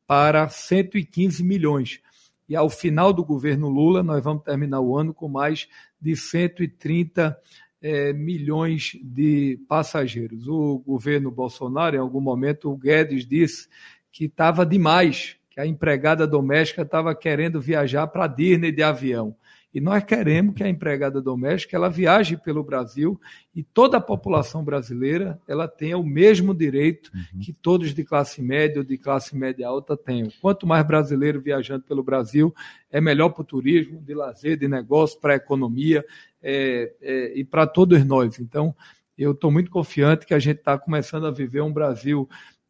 para 0.07 0.49
115 0.49 1.43
milhões. 1.45 2.01
E 2.49 2.57
ao 2.57 2.71
final 2.71 3.13
do 3.13 3.25
governo 3.25 3.69
Lula, 3.69 4.03
nós 4.03 4.25
vamos 4.25 4.43
terminar 4.43 4.81
o 4.81 4.97
ano 4.97 5.13
com 5.13 5.29
mais 5.29 5.69
de 6.01 6.17
130 6.17 7.37
é, 7.81 8.13
milhões 8.13 8.93
de 9.03 9.61
passageiros. 9.69 10.49
O 10.49 10.79
governo 10.79 11.31
Bolsonaro, 11.31 11.97
em 11.97 12.01
algum 12.01 12.21
momento, 12.21 12.71
o 12.71 12.77
Guedes 12.77 13.27
disse 13.27 13.69
que 14.11 14.25
estava 14.25 14.65
demais, 14.65 15.37
que 15.59 15.63
a 15.63 15.67
empregada 15.67 16.25
doméstica 16.25 16.83
estava 16.83 17.13
querendo 17.17 17.61
viajar 17.61 18.07
para 18.07 18.27
a 18.27 18.29
Disney 18.29 18.71
de 18.71 18.81
avião. 18.81 19.35
E 19.75 19.81
nós 19.81 20.05
queremos 20.05 20.55
que 20.55 20.63
a 20.63 20.69
empregada 20.69 21.21
doméstica 21.21 21.77
ela 21.77 21.91
viaje 21.91 22.37
pelo 22.37 22.63
Brasil 22.63 23.21
e 23.53 23.65
toda 23.65 23.97
a 23.97 24.01
população 24.01 24.63
brasileira 24.63 25.37
ela 25.49 25.67
tenha 25.67 25.99
o 25.99 26.07
mesmo 26.07 26.55
direito 26.55 27.11
uhum. 27.13 27.41
que 27.41 27.53
todos 27.53 27.93
de 27.93 28.05
classe 28.05 28.41
média 28.41 28.79
ou 28.79 28.85
de 28.85 28.97
classe 28.97 29.37
média 29.37 29.67
alta 29.67 29.97
tenham. 29.97 30.29
Quanto 30.41 30.65
mais 30.65 30.87
brasileiro 30.87 31.41
viajando 31.41 31.83
pelo 31.83 32.05
Brasil, 32.05 32.55
é 32.89 33.01
melhor 33.01 33.31
para 33.31 33.43
o 33.43 33.45
turismo, 33.45 34.01
de 34.01 34.15
lazer, 34.15 34.57
de 34.57 34.69
negócio, 34.69 35.21
para 35.21 35.33
a 35.33 35.37
economia 35.37 36.05
é, 36.41 36.93
é, 37.03 37.33
e 37.37 37.45
para 37.45 37.67
todos 37.67 38.05
nós. 38.05 38.39
Então, 38.39 38.73
eu 39.19 39.33
estou 39.33 39.51
muito 39.51 39.73
confiante 39.73 40.25
que 40.25 40.35
a 40.35 40.39
gente 40.39 40.59
está 40.59 40.79
começando 40.79 41.27
a 41.27 41.33
viver 41.33 41.63
um 41.63 41.73
Brasil 41.73 42.29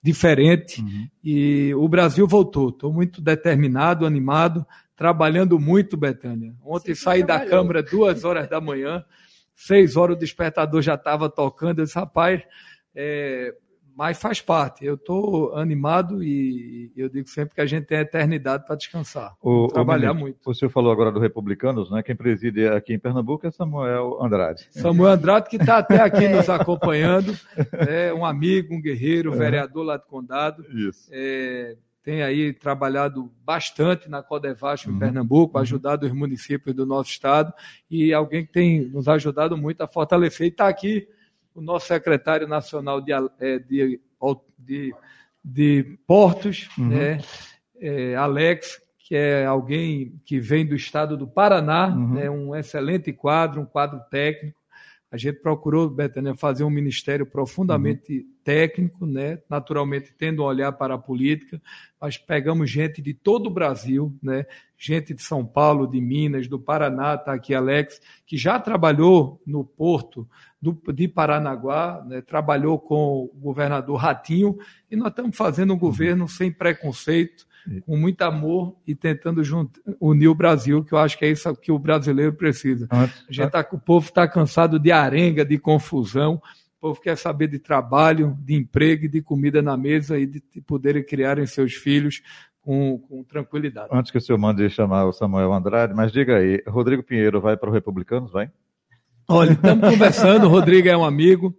diferente 0.09 0.81
uhum. 0.81 1.09
e 1.23 1.75
o 1.75 1.87
Brasil 1.87 2.27
voltou. 2.27 2.71
Estou 2.71 2.93
muito 2.93 3.21
determinado, 3.21 4.07
animado 4.07 4.67
trabalhando 4.97 5.61
muito, 5.61 5.97
Betânia. 5.97 6.55
Ontem 6.65 6.95
Sim, 6.95 7.03
saí 7.03 7.23
da 7.23 7.45
Câmara 7.45 7.83
duas 7.83 8.25
horas 8.25 8.49
da 8.49 8.61
manhã, 8.61 9.05
seis 9.55 9.97
horas 9.97 10.17
o 10.17 10.19
despertador 10.19 10.81
já 10.81 10.95
estava 10.95 11.29
tocando. 11.29 11.81
Eu 11.81 11.85
disse, 11.85 11.99
rapaz, 11.99 12.43
é, 12.95 13.55
mas 13.99 14.17
faz 14.17 14.41
parte. 14.41 14.85
Eu 14.85 14.95
estou 14.95 15.57
animado 15.57 16.23
e 16.23 16.93
eu 16.97 17.09
digo 17.09 17.29
sempre 17.29 17.57
que 17.57 17.61
a 17.61 17.67
gente 17.67 17.85
tem 17.85 17.99
a 17.99 18.03
eternidade 18.03 18.65
para 18.65 18.77
descansar, 18.77 19.35
o, 19.43 19.67
trabalhar 19.67 20.15
ministro, 20.15 20.21
muito. 20.21 20.39
O 20.49 20.55
senhor 20.55 20.71
falou 20.71 20.93
agora 20.93 21.11
do 21.11 21.19
Republicanos, 21.19 21.91
né? 21.91 22.01
Quem 22.01 22.15
preside 22.15 22.69
aqui 22.69 22.95
em 22.95 22.99
Pernambuco 22.99 23.45
é 23.45 23.51
Samuel 23.51 24.23
Andrade. 24.23 24.69
Samuel 24.71 25.15
Andrade, 25.15 25.51
que 25.51 25.57
está 25.57 25.79
até 25.79 26.01
aqui 26.01 26.29
nos 26.31 26.49
acompanhando, 26.49 27.37
é 27.89 28.15
um 28.15 28.25
amigo, 28.25 28.73
um 28.73 28.81
guerreiro, 28.81 29.33
vereador 29.33 29.85
lá 29.85 29.97
do 29.97 30.07
Condado. 30.07 30.65
Isso. 30.73 31.09
É, 31.11 31.77
tem 32.01 32.23
aí 32.23 32.53
trabalhado 32.53 33.33
bastante 33.45 34.09
na 34.09 34.23
Codevasf 34.23 34.89
em 34.89 34.93
uhum. 34.93 34.99
Pernambuco, 35.01 35.57
uhum. 35.57 35.63
ajudado 35.63 36.07
os 36.07 36.13
municípios 36.13 36.73
do 36.73 36.87
nosso 36.87 37.11
estado 37.11 37.53
e 37.91 38.15
alguém 38.15 38.47
que 38.47 38.53
tem 38.53 38.89
nos 38.91 39.09
ajudado 39.09 39.57
muito 39.57 39.81
a 39.81 39.89
fortalecer. 39.89 40.47
E 40.47 40.51
está 40.51 40.69
aqui 40.69 41.09
o 41.59 41.63
nosso 41.63 41.87
secretário 41.87 42.47
nacional 42.47 43.01
de, 43.01 43.13
é, 43.13 43.59
de, 43.59 44.01
de, 44.59 44.95
de 45.45 45.99
Portos, 46.07 46.69
uhum. 46.79 46.89
né, 46.89 47.19
é, 47.81 48.15
Alex, 48.15 48.81
que 48.99 49.17
é 49.17 49.45
alguém 49.45 50.21
que 50.25 50.39
vem 50.39 50.67
do 50.67 50.75
estado 50.75 51.17
do 51.17 51.27
Paraná, 51.27 51.89
uhum. 51.89 52.15
né, 52.15 52.31
um 52.31 52.55
excelente 52.55 53.13
quadro, 53.13 53.61
um 53.61 53.67
quadro 53.67 54.01
técnico. 54.11 54.58
A 55.11 55.17
gente 55.17 55.41
procurou, 55.41 55.89
Betânia, 55.89 56.37
fazer 56.37 56.65
um 56.65 56.71
ministério 56.71 57.25
profundamente 57.25 58.19
uhum. 58.19 58.27
técnico, 58.45 59.07
né? 59.07 59.39
naturalmente 59.49 60.13
tendo 60.17 60.43
um 60.43 60.45
olhar 60.45 60.71
para 60.73 60.95
a 60.95 60.99
política, 60.99 61.61
mas 61.99 62.19
pegamos 62.19 62.71
gente 62.71 63.01
de 63.01 63.15
todo 63.15 63.47
o 63.47 63.51
Brasil, 63.51 64.15
né? 64.23 64.45
gente 64.77 65.15
de 65.15 65.23
São 65.23 65.47
Paulo, 65.47 65.87
de 65.87 65.99
Minas, 65.99 66.47
do 66.47 66.61
Paraná, 66.61 67.15
está 67.15 67.33
aqui 67.33 67.55
Alex, 67.55 68.01
que 68.27 68.37
já 68.37 68.61
trabalhou 68.61 69.41
no 69.47 69.65
porto 69.65 70.29
do, 70.61 70.79
de 70.93 71.09
Paranaguá, 71.09 72.05
né? 72.07 72.21
trabalhou 72.21 72.79
com 72.79 73.25
o 73.25 73.41
governador 73.41 73.97
Ratinho, 73.97 74.59
e 74.91 74.97
nós 74.97 75.09
estamos 75.09 75.35
fazendo 75.35 75.73
um 75.73 75.79
governo 75.79 76.29
sem 76.29 76.53
preconceito, 76.53 77.47
com 77.87 77.97
muito 77.97 78.23
amor 78.23 78.77
e 78.87 78.95
tentando 78.95 79.43
junto, 79.43 79.81
unir 80.01 80.29
o 80.29 80.35
Brasil, 80.35 80.85
que 80.85 80.93
eu 80.93 80.99
acho 80.99 81.19
que 81.19 81.25
é 81.25 81.31
isso 81.31 81.55
que 81.57 81.73
o 81.73 81.79
brasileiro 81.79 82.33
precisa. 82.33 82.87
a 82.91 83.07
gente 83.31 83.51
tá, 83.51 83.67
o 83.73 83.79
povo 83.79 84.07
está 84.07 84.27
cansado 84.27 84.79
de 84.79 84.91
arenga, 84.93 85.45
de 85.45 85.59
confusão. 85.59 86.41
O 86.79 86.81
povo 86.81 87.01
quer 87.01 87.17
saber 87.17 87.49
de 87.49 87.59
trabalho, 87.59 88.37
de 88.41 88.55
emprego, 88.55 89.09
de 89.09 89.21
comida 89.21 89.61
na 89.61 89.77
mesa 89.77 90.19
e 90.19 90.27
de, 90.27 90.43
de 90.55 90.61
poderem 90.61 91.03
criarem 91.03 91.45
seus 91.45 91.75
filhos 91.75 92.23
com, 92.61 92.99
com, 92.99 93.25
tranquilidade. 93.25 93.89
Antes 93.91 94.11
que 94.11 94.19
o 94.19 94.21
senhor 94.21 94.39
mande 94.39 94.69
chamar 94.71 95.07
o 95.07 95.13
Samuel 95.13 95.53
Andrade, 95.53 95.95
mas 95.95 96.13
diga 96.13 96.37
aí, 96.37 96.63
Rodrigo 96.67 97.03
Pinheiro 97.03 97.41
vai 97.41 97.57
para 97.57 97.69
o 97.69 97.73
Republicanos, 97.73 98.31
vai? 98.31 98.51
Olha, 99.27 99.53
estamos 99.53 99.91
conversando, 99.91 100.47
o 100.47 100.49
Rodrigo 100.49 100.89
é 100.89 100.97
um 100.97 101.05
amigo, 101.05 101.55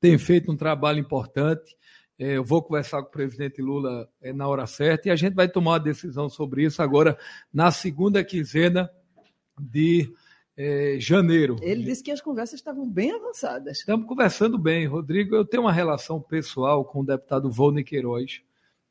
tem 0.00 0.18
feito 0.18 0.50
um 0.50 0.56
trabalho 0.56 0.98
importante. 0.98 1.77
É, 2.18 2.36
eu 2.36 2.44
vou 2.44 2.60
conversar 2.62 3.00
com 3.02 3.08
o 3.08 3.12
presidente 3.12 3.62
Lula 3.62 4.08
é, 4.20 4.32
na 4.32 4.48
hora 4.48 4.66
certa 4.66 5.08
e 5.08 5.10
a 5.10 5.16
gente 5.16 5.34
vai 5.34 5.48
tomar 5.48 5.72
uma 5.72 5.80
decisão 5.80 6.28
sobre 6.28 6.64
isso 6.64 6.82
agora 6.82 7.16
na 7.52 7.70
segunda 7.70 8.24
quinzena 8.24 8.90
de 9.58 10.12
é, 10.56 10.96
janeiro. 10.98 11.54
Ele 11.62 11.84
disse 11.84 12.02
que 12.02 12.10
as 12.10 12.20
conversas 12.20 12.58
estavam 12.58 12.90
bem 12.90 13.12
avançadas. 13.12 13.78
Estamos 13.78 14.06
conversando 14.06 14.58
bem, 14.58 14.86
Rodrigo. 14.86 15.36
Eu 15.36 15.44
tenho 15.44 15.62
uma 15.62 15.72
relação 15.72 16.20
pessoal 16.20 16.84
com 16.84 17.00
o 17.00 17.06
deputado 17.06 17.48
Volney 17.48 17.84
Queiroz, 17.84 18.42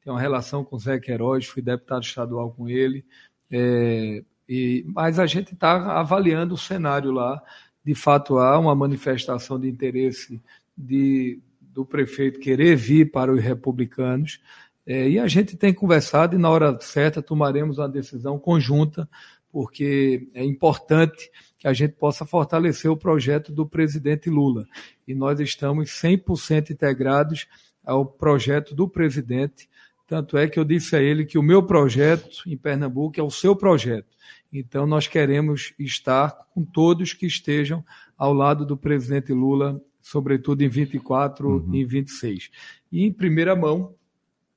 tenho 0.01 0.15
uma 0.15 0.21
relação 0.21 0.63
com 0.63 0.77
o 0.77 0.79
Zé 0.79 0.97
Queiroz, 0.97 1.45
fui 1.45 1.61
deputado 1.61 2.03
estadual 2.03 2.51
com 2.51 2.69
ele, 2.69 3.05
é, 3.51 4.23
e, 4.47 4.85
mas 4.87 5.19
a 5.19 5.25
gente 5.25 5.53
está 5.53 5.99
avaliando 5.99 6.53
o 6.53 6.57
cenário 6.57 7.11
lá. 7.11 7.43
De 7.83 7.93
fato, 7.93 8.37
há 8.37 8.57
uma 8.57 8.75
manifestação 8.75 9.59
de 9.59 9.67
interesse 9.67 10.41
de 10.77 11.41
do 11.77 11.85
prefeito 11.85 12.39
querer 12.39 12.75
vir 12.75 13.11
para 13.11 13.31
os 13.31 13.39
republicanos. 13.39 14.41
É, 14.83 15.07
e 15.07 15.19
a 15.19 15.27
gente 15.27 15.55
tem 15.55 15.71
conversado 15.71 16.35
e 16.35 16.39
na 16.39 16.49
hora 16.49 16.75
certa 16.81 17.21
tomaremos 17.21 17.77
uma 17.77 17.87
decisão 17.87 18.39
conjunta, 18.39 19.07
porque 19.51 20.27
é 20.33 20.43
importante 20.43 21.29
que 21.55 21.67
a 21.67 21.73
gente 21.73 21.93
possa 21.93 22.25
fortalecer 22.25 22.89
o 22.89 22.97
projeto 22.97 23.51
do 23.51 23.63
presidente 23.63 24.27
Lula. 24.27 24.65
E 25.07 25.13
nós 25.13 25.39
estamos 25.39 25.91
100% 25.91 26.71
integrados 26.71 27.45
ao 27.85 28.03
projeto 28.03 28.73
do 28.73 28.89
presidente 28.89 29.69
Tanto 30.07 30.37
é 30.37 30.47
que 30.47 30.57
eu 30.57 30.63
disse 30.63 30.95
a 30.95 31.01
ele 31.01 31.25
que 31.25 31.37
o 31.37 31.43
meu 31.43 31.61
projeto 31.61 32.41
em 32.47 32.55
Pernambuco 32.55 33.19
é 33.19 33.23
o 33.23 33.29
seu 33.29 33.53
projeto. 33.53 34.07
Então, 34.51 34.87
nós 34.87 35.05
queremos 35.05 35.73
estar 35.77 36.29
com 36.53 36.63
todos 36.63 37.11
que 37.11 37.25
estejam 37.25 37.83
ao 38.17 38.33
lado 38.33 38.65
do 38.65 38.77
presidente 38.77 39.33
Lula, 39.33 39.81
sobretudo 40.07 40.61
em 40.61 40.69
24 40.69 41.49
uhum. 41.49 41.75
e 41.75 41.83
26. 41.83 42.49
E, 42.91 43.03
em 43.03 43.11
primeira 43.11 43.55
mão, 43.55 43.93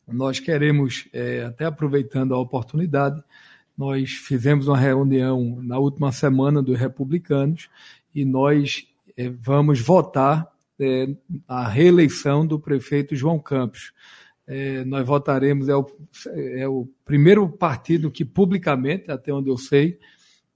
nós 0.07 0.39
queremos, 0.39 1.09
é, 1.13 1.43
até 1.43 1.65
aproveitando 1.65 2.35
a 2.35 2.39
oportunidade, 2.39 3.21
nós 3.77 4.13
fizemos 4.13 4.69
uma 4.69 4.79
reunião 4.79 5.59
na 5.61 5.79
última 5.79 6.13
semana 6.13 6.63
dos 6.63 6.79
republicanos 6.79 7.69
e 8.15 8.25
nós 8.25 8.87
é, 9.17 9.29
vamos 9.29 9.81
votar 9.81 10.49
é, 10.79 11.09
a 11.49 11.67
reeleição 11.67 12.47
do 12.47 12.59
prefeito 12.59 13.17
João 13.17 13.39
Campos. 13.39 13.93
É, 14.47 14.85
nós 14.85 15.05
votaremos, 15.05 15.69
é 15.69 15.75
o, 15.75 15.87
é 16.27 16.69
o 16.69 16.89
primeiro 17.05 17.49
partido 17.49 18.11
que 18.11 18.25
publicamente, 18.25 19.11
até 19.11 19.33
onde 19.33 19.51
eu 19.51 19.57
sei, 19.57 19.99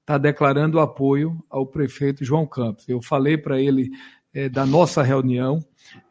está 0.01 0.19
declarando 0.19 0.79
apoio 0.79 1.43
ao 1.51 1.67
prefeito 1.67 2.25
João 2.25 2.47
Campos. 2.47 2.89
Eu 2.89 3.03
falei 3.03 3.37
para 3.37 3.61
ele 3.61 3.91
é, 4.35 4.49
da 4.49 4.67
nossa 4.67 5.03
reunião, 5.03 5.65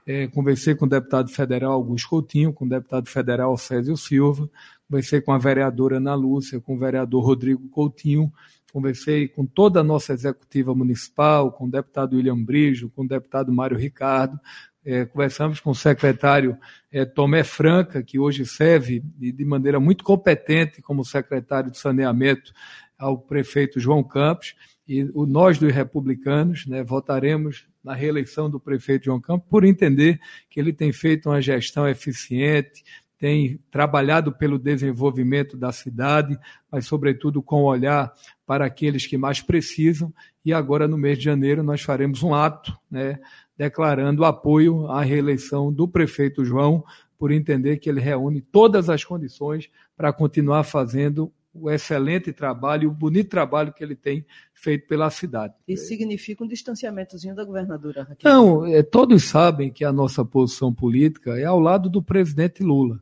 é, 0.06 0.28
conversei 0.28 0.76
com 0.76 0.86
o 0.86 0.90
deputado 0.90 1.30
federal 1.30 1.74
Augusto 1.74 2.10
Coutinho, 2.10 2.54
com 2.54 2.66
o 2.66 2.70
deputado 2.70 3.10
federal 3.10 3.58
Césio 3.58 3.98
Silva, 3.98 4.50
conversei 4.90 5.22
com 5.22 5.32
a 5.32 5.38
vereadora 5.38 5.98
Ana 5.98 6.16
Lúcia, 6.16 6.60
com 6.60 6.76
o 6.76 6.80
vereador 6.80 7.24
Rodrigo 7.24 7.68
Coutinho, 7.70 8.32
conversei 8.72 9.28
com 9.28 9.46
toda 9.46 9.82
a 9.82 9.84
nossa 9.84 10.14
executiva 10.14 10.74
municipal, 10.74 11.52
com 11.52 11.66
o 11.66 11.72
deputado 11.72 12.16
William 12.16 12.42
Brijo, 12.42 12.90
com 12.96 13.04
o 13.04 13.08
deputado 13.08 13.52
Mário 13.52 13.78
Ricardo, 13.78 14.40
é, 14.86 15.06
conversamos 15.06 15.60
com 15.60 15.72
o 15.72 15.76
secretário 15.76 16.58
é, 16.92 17.06
Tomé 17.06 17.44
Franca, 17.44 18.04
que 18.04 18.20
hoje 18.20 18.46
serve 18.46 19.02
de, 19.18 19.32
de, 19.32 19.46
maneira 19.46 19.80
muito 19.80 20.04
competente 20.04 20.82
como 20.82 21.06
secretário 21.06 21.72
de 21.72 21.78
saneamento 21.78 22.52
ao 22.98 23.18
prefeito 23.18 23.80
João 23.80 24.04
Campos, 24.04 24.56
e 24.88 25.04
o, 25.14 25.26
nós 25.26 25.58
dos 25.58 25.74
republicanos 25.74 26.66
né, 26.66 26.84
votaremos 26.84 27.68
na 27.84 27.94
reeleição 27.94 28.50
do 28.50 28.60
prefeito 28.60 29.06
João 29.06 29.20
Campos 29.20 29.48
por 29.50 29.64
entender 29.64 30.20
que 30.50 30.60
ele 30.60 30.74
tem 30.74 30.92
feito 30.92 31.30
uma 31.30 31.42
gestão 31.42 31.88
eficiente, 31.88 32.84
tem 33.18 33.58
trabalhado 33.72 34.34
pelo 34.34 34.60
desenvolvimento 34.60 35.56
da 35.56 35.72
cidade, 35.72 36.38
mas, 36.70 36.86
sobretudo, 36.86 37.42
com 37.42 37.64
olhar 37.64 38.12
para 38.46 38.66
aqueles 38.66 39.08
que 39.08 39.18
mais 39.18 39.42
precisam. 39.42 40.14
E 40.44 40.54
agora, 40.54 40.90
no 40.90 40.98
mês 40.98 41.18
de 41.18 41.24
janeiro, 41.24 41.64
nós 41.64 41.82
faremos 41.82 42.22
um 42.22 42.34
ato 42.36 42.78
né, 42.92 43.18
declarando 43.58 44.26
apoio 44.26 44.88
à 44.88 45.02
reeleição 45.02 45.72
do 45.72 45.88
prefeito 45.88 46.44
João, 46.44 46.84
por 47.18 47.32
entender 47.32 47.78
que 47.78 47.90
ele 47.90 48.02
reúne 48.02 48.42
todas 48.42 48.90
as 48.90 49.06
condições 49.06 49.70
para 49.96 50.12
continuar 50.12 50.66
fazendo 50.66 51.32
o 51.54 51.70
excelente 51.70 52.34
trabalho, 52.34 52.90
o 52.90 52.94
bonito 52.94 53.30
trabalho 53.30 53.72
que 53.72 53.84
ele 53.84 53.96
tem 53.96 54.26
feito 54.54 54.88
pela 54.88 55.10
cidade. 55.10 55.54
Isso 55.68 55.88
significa 55.88 56.44
um 56.44 56.48
distanciamentozinho 56.48 57.36
da 57.36 57.44
governadora 57.44 58.04
Raquel? 58.04 58.32
Não, 58.32 58.66
é, 58.66 58.82
todos 58.82 59.24
sabem 59.26 59.72
que 59.72 59.86
a 59.86 59.92
nossa 59.94 60.26
posição 60.26 60.74
política 60.74 61.38
é 61.38 61.46
ao 61.46 61.60
lado 61.60 61.90
do 61.90 62.02
presidente 62.02 62.64
Lula. 62.64 63.00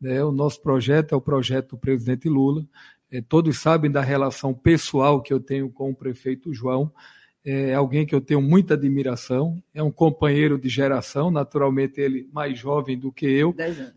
Né? 0.00 0.22
O 0.22 0.30
nosso 0.30 0.60
projeto 0.60 1.14
é 1.14 1.16
o 1.16 1.20
projeto 1.20 1.70
do 1.70 1.78
presidente 1.78 2.28
Lula. 2.28 2.66
É, 3.10 3.22
todos 3.22 3.58
sabem 3.58 3.90
da 3.90 4.02
relação 4.02 4.52
pessoal 4.52 5.22
que 5.22 5.32
eu 5.32 5.40
tenho 5.40 5.70
com 5.70 5.90
o 5.90 5.96
prefeito 5.96 6.52
João 6.52 6.92
é 7.44 7.74
alguém 7.74 8.06
que 8.06 8.14
eu 8.14 8.22
tenho 8.22 8.40
muita 8.40 8.72
admiração, 8.72 9.62
é 9.74 9.82
um 9.82 9.90
companheiro 9.90 10.58
de 10.58 10.68
geração, 10.70 11.30
naturalmente 11.30 12.00
ele 12.00 12.26
mais 12.32 12.58
jovem 12.58 12.98
do 12.98 13.12
que 13.12 13.26
eu, 13.26 13.54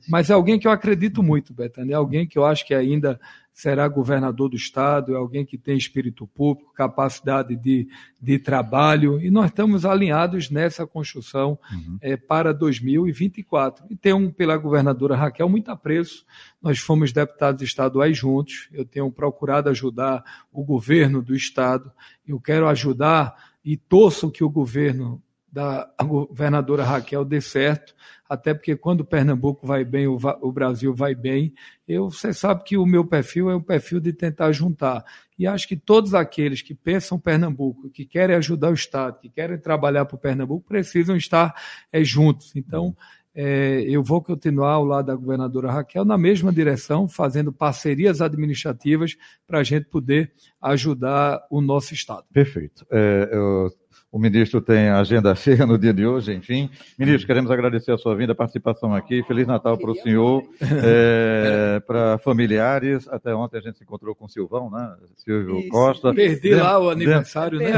mas 0.09 0.29
é 0.29 0.33
alguém 0.33 0.59
que 0.59 0.67
eu 0.67 0.71
acredito 0.71 1.23
muito, 1.23 1.53
Betânia, 1.53 1.93
é 1.93 1.95
alguém 1.95 2.27
que 2.27 2.37
eu 2.37 2.45
acho 2.45 2.67
que 2.67 2.73
ainda 2.73 3.17
será 3.57 3.87
governador 3.87 4.49
do 4.49 4.55
Estado, 4.55 5.15
é 5.15 5.17
alguém 5.17 5.43
que 5.43 5.57
tem 5.57 5.75
espírito 5.75 6.27
público, 6.27 6.71
capacidade 6.75 7.55
de, 7.55 7.87
de 8.21 8.37
trabalho, 8.37 9.19
e 9.19 9.31
nós 9.31 9.47
estamos 9.47 9.83
alinhados 9.83 10.51
nessa 10.51 10.85
construção 10.85 11.57
uhum. 11.73 11.97
é, 11.99 12.15
para 12.15 12.53
2024. 12.53 13.87
E 13.89 13.95
tem 13.95 14.13
um, 14.13 14.29
pela 14.29 14.55
governadora 14.57 15.15
Raquel, 15.15 15.49
muito 15.49 15.71
apreço. 15.71 16.23
Nós 16.61 16.77
fomos 16.77 17.11
deputados 17.11 17.63
estaduais 17.63 18.15
juntos, 18.15 18.69
eu 18.71 18.85
tenho 18.85 19.11
procurado 19.11 19.71
ajudar 19.71 20.23
o 20.53 20.63
governo 20.63 21.19
do 21.19 21.33
Estado, 21.33 21.91
eu 22.27 22.39
quero 22.39 22.67
ajudar 22.67 23.35
e 23.65 23.75
torço 23.75 24.29
que 24.29 24.43
o 24.43 24.49
governo 24.51 25.19
da 25.57 25.89
governadora 26.03 26.83
Raquel 26.83 27.25
dê 27.25 27.41
certo, 27.41 27.95
até 28.29 28.53
porque 28.53 28.75
quando 28.75 29.03
Pernambuco 29.03 29.65
vai 29.65 29.83
bem, 29.83 30.05
o, 30.05 30.19
o 30.41 30.51
Brasil 30.51 30.93
vai 30.93 31.15
bem. 31.15 31.51
Eu, 31.87 32.11
você 32.11 32.31
sabe 32.31 32.63
que 32.63 32.77
o 32.77 32.85
meu 32.85 33.03
perfil 33.03 33.49
é 33.49 33.55
um 33.55 33.61
perfil 33.61 33.99
de 33.99 34.13
tentar 34.13 34.51
juntar. 34.51 35.03
E 35.35 35.47
acho 35.47 35.67
que 35.67 35.75
todos 35.75 36.13
aqueles 36.13 36.61
que 36.61 36.75
pensam 36.75 37.17
Pernambuco, 37.17 37.89
que 37.89 38.05
querem 38.05 38.35
ajudar 38.35 38.69
o 38.69 38.75
Estado, 38.75 39.19
que 39.19 39.29
querem 39.29 39.57
trabalhar 39.57 40.05
para 40.05 40.15
o 40.15 40.19
Pernambuco, 40.19 40.67
precisam 40.67 41.17
estar 41.17 41.55
é, 41.91 42.03
juntos. 42.03 42.55
Então, 42.55 42.95
é, 43.33 43.83
eu 43.87 44.03
vou 44.03 44.21
continuar 44.21 44.73
ao 44.73 44.85
lado 44.85 45.07
da 45.07 45.15
governadora 45.15 45.71
Raquel 45.71 46.05
na 46.05 46.19
mesma 46.19 46.53
direção, 46.53 47.07
fazendo 47.07 47.51
parcerias 47.51 48.21
administrativas 48.21 49.17
para 49.47 49.57
a 49.57 49.63
gente 49.63 49.85
poder 49.85 50.31
ajudar 50.61 51.41
o 51.49 51.61
nosso 51.61 51.95
Estado. 51.95 52.25
Perfeito. 52.31 52.85
É, 52.91 53.29
eu 53.31 53.71
o 54.17 54.19
ministro 54.19 54.59
tem 54.59 54.89
agenda 54.89 55.33
cheia 55.35 55.63
no 55.63 55.77
dia 55.77 55.93
de 55.93 56.05
hoje, 56.05 56.33
enfim. 56.33 56.71
Ministro, 56.97 57.27
queremos 57.27 57.51
agradecer 57.51 57.91
a 57.91 57.97
sua 57.99 58.15
vinda, 58.15 58.31
a 58.31 58.35
participação 58.35 58.95
aqui. 58.95 59.21
Feliz 59.23 59.45
Natal 59.45 59.77
para 59.77 59.91
o 59.91 59.95
senhor, 59.95 60.43
é, 60.59 61.79
para 61.85 62.17
familiares. 62.17 63.07
Até 63.09 63.35
ontem 63.35 63.59
a 63.59 63.61
gente 63.61 63.77
se 63.77 63.83
encontrou 63.83 64.15
com 64.15 64.25
o 64.25 64.29
Silvão, 64.29 64.71
né? 64.71 64.95
Silvio 65.17 65.59
Isso. 65.59 65.69
Costa. 65.69 66.13
Perdi 66.15 66.55
lá 66.55 66.79
o 66.79 66.89
aniversário, 66.89 67.59
né? 67.59 67.71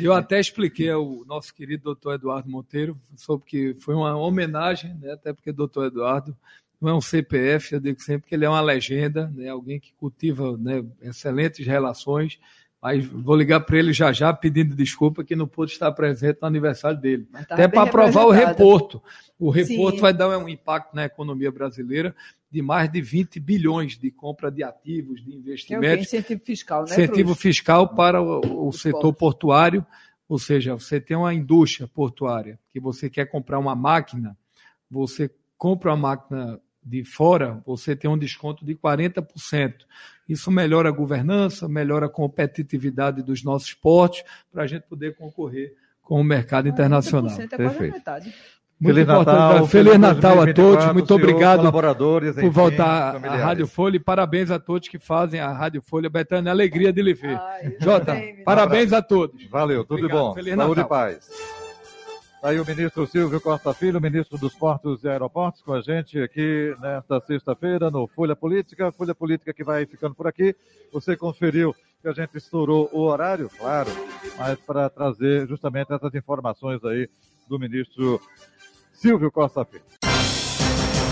Eu 0.00 0.12
até 0.12 0.38
expliquei 0.38 0.88
ao 0.88 1.24
nosso 1.26 1.52
querido 1.52 1.82
doutor 1.82 2.14
Eduardo 2.14 2.48
Monteiro, 2.48 2.96
sobre 3.16 3.44
que 3.44 3.74
foi 3.80 3.96
uma 3.96 4.16
homenagem, 4.16 4.94
né? 5.00 5.12
até 5.12 5.32
porque 5.32 5.50
o 5.50 5.54
doutor 5.54 5.86
Eduardo 5.86 6.36
não 6.80 6.90
é 6.90 6.94
um 6.94 7.00
CPF, 7.00 7.74
eu 7.74 7.80
digo 7.80 8.00
sempre 8.00 8.28
que 8.28 8.34
ele 8.36 8.44
é 8.44 8.48
uma 8.48 8.60
legenda, 8.60 9.30
né? 9.34 9.48
alguém 9.48 9.80
que 9.80 9.92
cultiva 9.94 10.56
né, 10.56 10.84
excelentes 11.02 11.66
relações 11.66 12.38
mas 12.82 13.04
vou 13.04 13.36
ligar 13.36 13.60
para 13.60 13.78
ele 13.78 13.92
já 13.92 14.10
já 14.12 14.32
pedindo 14.32 14.74
desculpa 14.74 15.22
que 15.22 15.36
não 15.36 15.46
pôde 15.46 15.72
estar 15.72 15.92
presente 15.92 16.38
no 16.40 16.48
aniversário 16.48 16.98
dele. 16.98 17.28
Até 17.34 17.68
para 17.68 17.82
aprovar 17.82 18.24
o 18.24 18.30
reporto. 18.30 19.02
O 19.38 19.50
reporto 19.50 19.96
Sim. 19.96 20.00
vai 20.00 20.14
dar 20.14 20.28
um 20.38 20.48
impacto 20.48 20.94
na 20.94 21.04
economia 21.04 21.52
brasileira 21.52 22.14
de 22.50 22.62
mais 22.62 22.90
de 22.90 23.00
20 23.00 23.38
bilhões 23.38 23.98
de 23.98 24.10
compra 24.10 24.50
de 24.50 24.62
ativos, 24.62 25.22
de 25.22 25.34
investimentos. 25.34 25.88
É 25.88 26.00
incentivo 26.00 26.40
fiscal, 26.44 26.80
né? 26.80 26.92
Incentivo 26.92 27.34
fiscal 27.34 27.94
para 27.94 28.20
o, 28.20 28.68
o 28.68 28.72
setor 28.72 29.12
portuário. 29.12 29.86
Ou 30.28 30.38
seja, 30.38 30.74
você 30.74 31.00
tem 31.00 31.16
uma 31.16 31.34
indústria 31.34 31.86
portuária 31.86 32.58
que 32.72 32.80
você 32.80 33.10
quer 33.10 33.26
comprar 33.26 33.58
uma 33.58 33.74
máquina, 33.74 34.36
você 34.90 35.30
compra 35.56 35.90
uma 35.90 35.96
máquina 35.96 36.60
de 36.82 37.04
fora, 37.04 37.62
você 37.66 37.94
tem 37.94 38.10
um 38.10 38.18
desconto 38.18 38.64
de 38.64 38.74
40%. 38.74 39.74
Isso 40.30 40.48
melhora 40.48 40.90
a 40.90 40.92
governança, 40.92 41.68
melhora 41.68 42.06
a 42.06 42.08
competitividade 42.08 43.20
dos 43.20 43.42
nossos 43.42 43.74
portos, 43.74 44.22
para 44.52 44.62
a 44.62 44.66
gente 44.66 44.82
poder 44.82 45.16
concorrer 45.16 45.74
com 46.02 46.20
o 46.20 46.24
mercado 46.24 46.68
internacional. 46.68 47.36
É 47.36 47.48
Perfeito. 47.48 47.94
metade. 47.94 48.34
Muito 48.80 48.94
Feliz 48.94 49.06
Natal, 49.06 49.66
Feliz, 49.66 49.98
Natal 49.98 50.40
a 50.40 50.54
todos, 50.54 50.92
muito 50.92 51.14
obrigado 51.14 51.70
por 51.70 52.50
voltar 52.50 53.16
à 53.16 53.36
Rádio 53.36 53.66
Folha 53.66 53.96
e 53.96 54.00
parabéns 54.00 54.50
a 54.50 54.58
todos 54.58 54.88
que 54.88 54.98
fazem 54.98 55.40
a 55.40 55.52
Rádio 55.52 55.82
Folha. 55.82 56.08
Betânia, 56.08 56.50
alegria 56.50 56.92
de 56.92 57.02
lhe 57.02 57.12
ver. 57.12 57.36
Ai, 57.36 57.76
Jota, 57.78 58.16
parabéns 58.44 58.92
a 58.92 59.02
todos. 59.02 59.44
Valeu, 59.50 59.84
tudo 59.84 59.98
obrigado. 59.98 60.18
bom. 60.18 60.34
Feliz 60.34 60.54
Saúde 60.54 60.80
Natal. 60.80 60.84
e 60.84 60.88
paz. 60.88 61.59
Aí 62.42 62.58
o 62.58 62.64
ministro 62.64 63.06
Silvio 63.06 63.38
Costa 63.38 63.74
Filho, 63.74 64.00
ministro 64.00 64.38
dos 64.38 64.54
Portos 64.54 65.04
e 65.04 65.08
Aeroportos, 65.08 65.60
com 65.60 65.74
a 65.74 65.82
gente 65.82 66.18
aqui 66.18 66.74
nesta 66.80 67.20
sexta-feira 67.20 67.90
no 67.90 68.06
Folha 68.06 68.34
Política. 68.34 68.90
Folha 68.90 69.14
Política 69.14 69.52
que 69.52 69.62
vai 69.62 69.84
ficando 69.84 70.14
por 70.14 70.26
aqui. 70.26 70.56
Você 70.90 71.16
conferiu 71.18 71.74
que 72.00 72.08
a 72.08 72.12
gente 72.12 72.38
estourou 72.38 72.88
o 72.92 73.02
horário, 73.02 73.50
claro, 73.58 73.90
mas 74.38 74.58
para 74.60 74.88
trazer 74.88 75.46
justamente 75.46 75.92
essas 75.92 76.14
informações 76.14 76.82
aí 76.82 77.10
do 77.46 77.58
ministro 77.58 78.18
Silvio 78.94 79.30
Costa 79.30 79.62
Filho. 79.66 79.84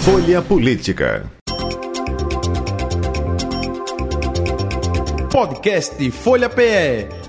Folha 0.03 0.41
Política. 0.41 1.31
Podcast 5.31 6.11
Folha 6.11 6.49
PE. 6.49 7.18